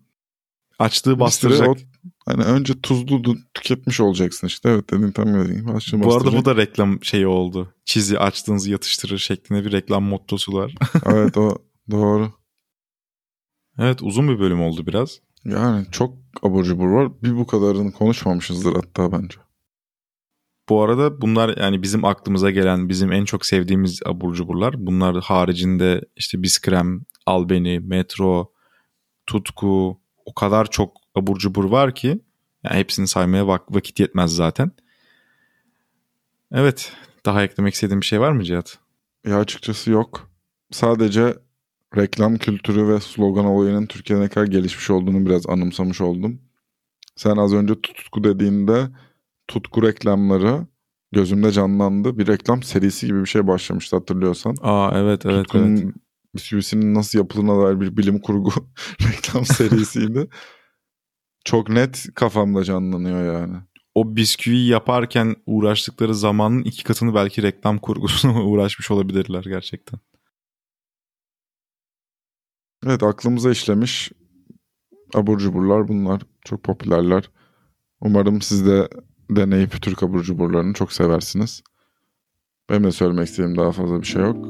[0.79, 1.67] Açlığı bastıracak.
[1.67, 1.75] o-
[2.25, 4.69] hani önce tuzlu tüketmiş olacaksın işte.
[4.69, 5.71] Evet dedin tam dediğin gibi.
[5.71, 7.73] Açlığı Bu arada bu da reklam şeyi oldu.
[7.85, 10.75] Çizi açtığınızı yatıştırır şeklinde bir reklam mottosu var.
[11.05, 11.57] evet o
[11.91, 12.33] doğru.
[13.79, 15.19] evet uzun bir bölüm oldu biraz.
[15.45, 16.13] Yani çok
[16.43, 17.11] abur cubur var.
[17.23, 19.37] Bir bu kadarını konuşmamışızdır hatta bence.
[20.69, 24.85] Bu arada bunlar yani bizim aklımıza gelen bizim en çok sevdiğimiz abur cuburlar.
[24.85, 28.51] Bunlar haricinde işte biskrem, albeni, metro,
[29.27, 32.07] tutku o kadar çok abur cubur var ki
[32.63, 34.71] yani hepsini saymaya vak- vakit yetmez zaten.
[36.51, 36.93] Evet
[37.25, 38.79] daha eklemek istediğin bir şey var mı Cihat?
[39.25, 40.31] Ya açıkçası yok.
[40.71, 41.33] Sadece
[41.97, 46.41] reklam kültürü ve slogan olayının Türkiye'de ne kadar gelişmiş olduğunu biraz anımsamış oldum.
[47.15, 48.89] Sen az önce tutku dediğinde
[49.49, 50.67] tutku reklamları
[51.11, 52.17] gözümde canlandı.
[52.17, 54.55] Bir reklam serisi gibi bir şey başlamıştı hatırlıyorsan.
[54.61, 55.95] Aa evet evet Tutkunun evet.
[56.35, 58.51] bisküvisinin nasıl yapıldığına dair bir bilim kurgu
[59.01, 60.29] reklam serisiydi.
[61.45, 63.57] Çok net kafamda canlanıyor yani.
[63.95, 69.99] O bisküviyi yaparken uğraştıkları zamanın iki katını belki reklam kurgusuna uğraşmış olabilirler gerçekten.
[72.85, 74.11] Evet aklımıza işlemiş
[75.13, 76.21] abur cuburlar bunlar.
[76.45, 77.29] Çok popülerler.
[78.01, 78.87] Umarım siz de
[79.29, 81.63] deneyip Türk abur cuburlarını çok seversiniz.
[82.69, 84.45] Benim de söylemek istediğim daha fazla bir şey yok.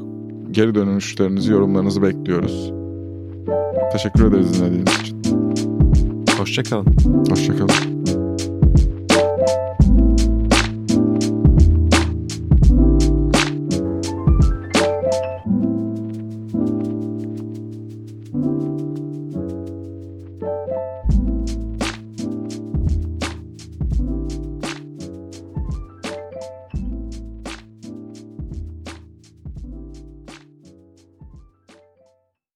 [0.50, 2.72] Geri dönüşlerinizi, yorumlarınızı bekliyoruz.
[3.92, 5.22] Teşekkür ederiz dinlediğiniz için.
[6.38, 6.96] Hoşçakalın.
[7.30, 7.99] Hoşçakalın.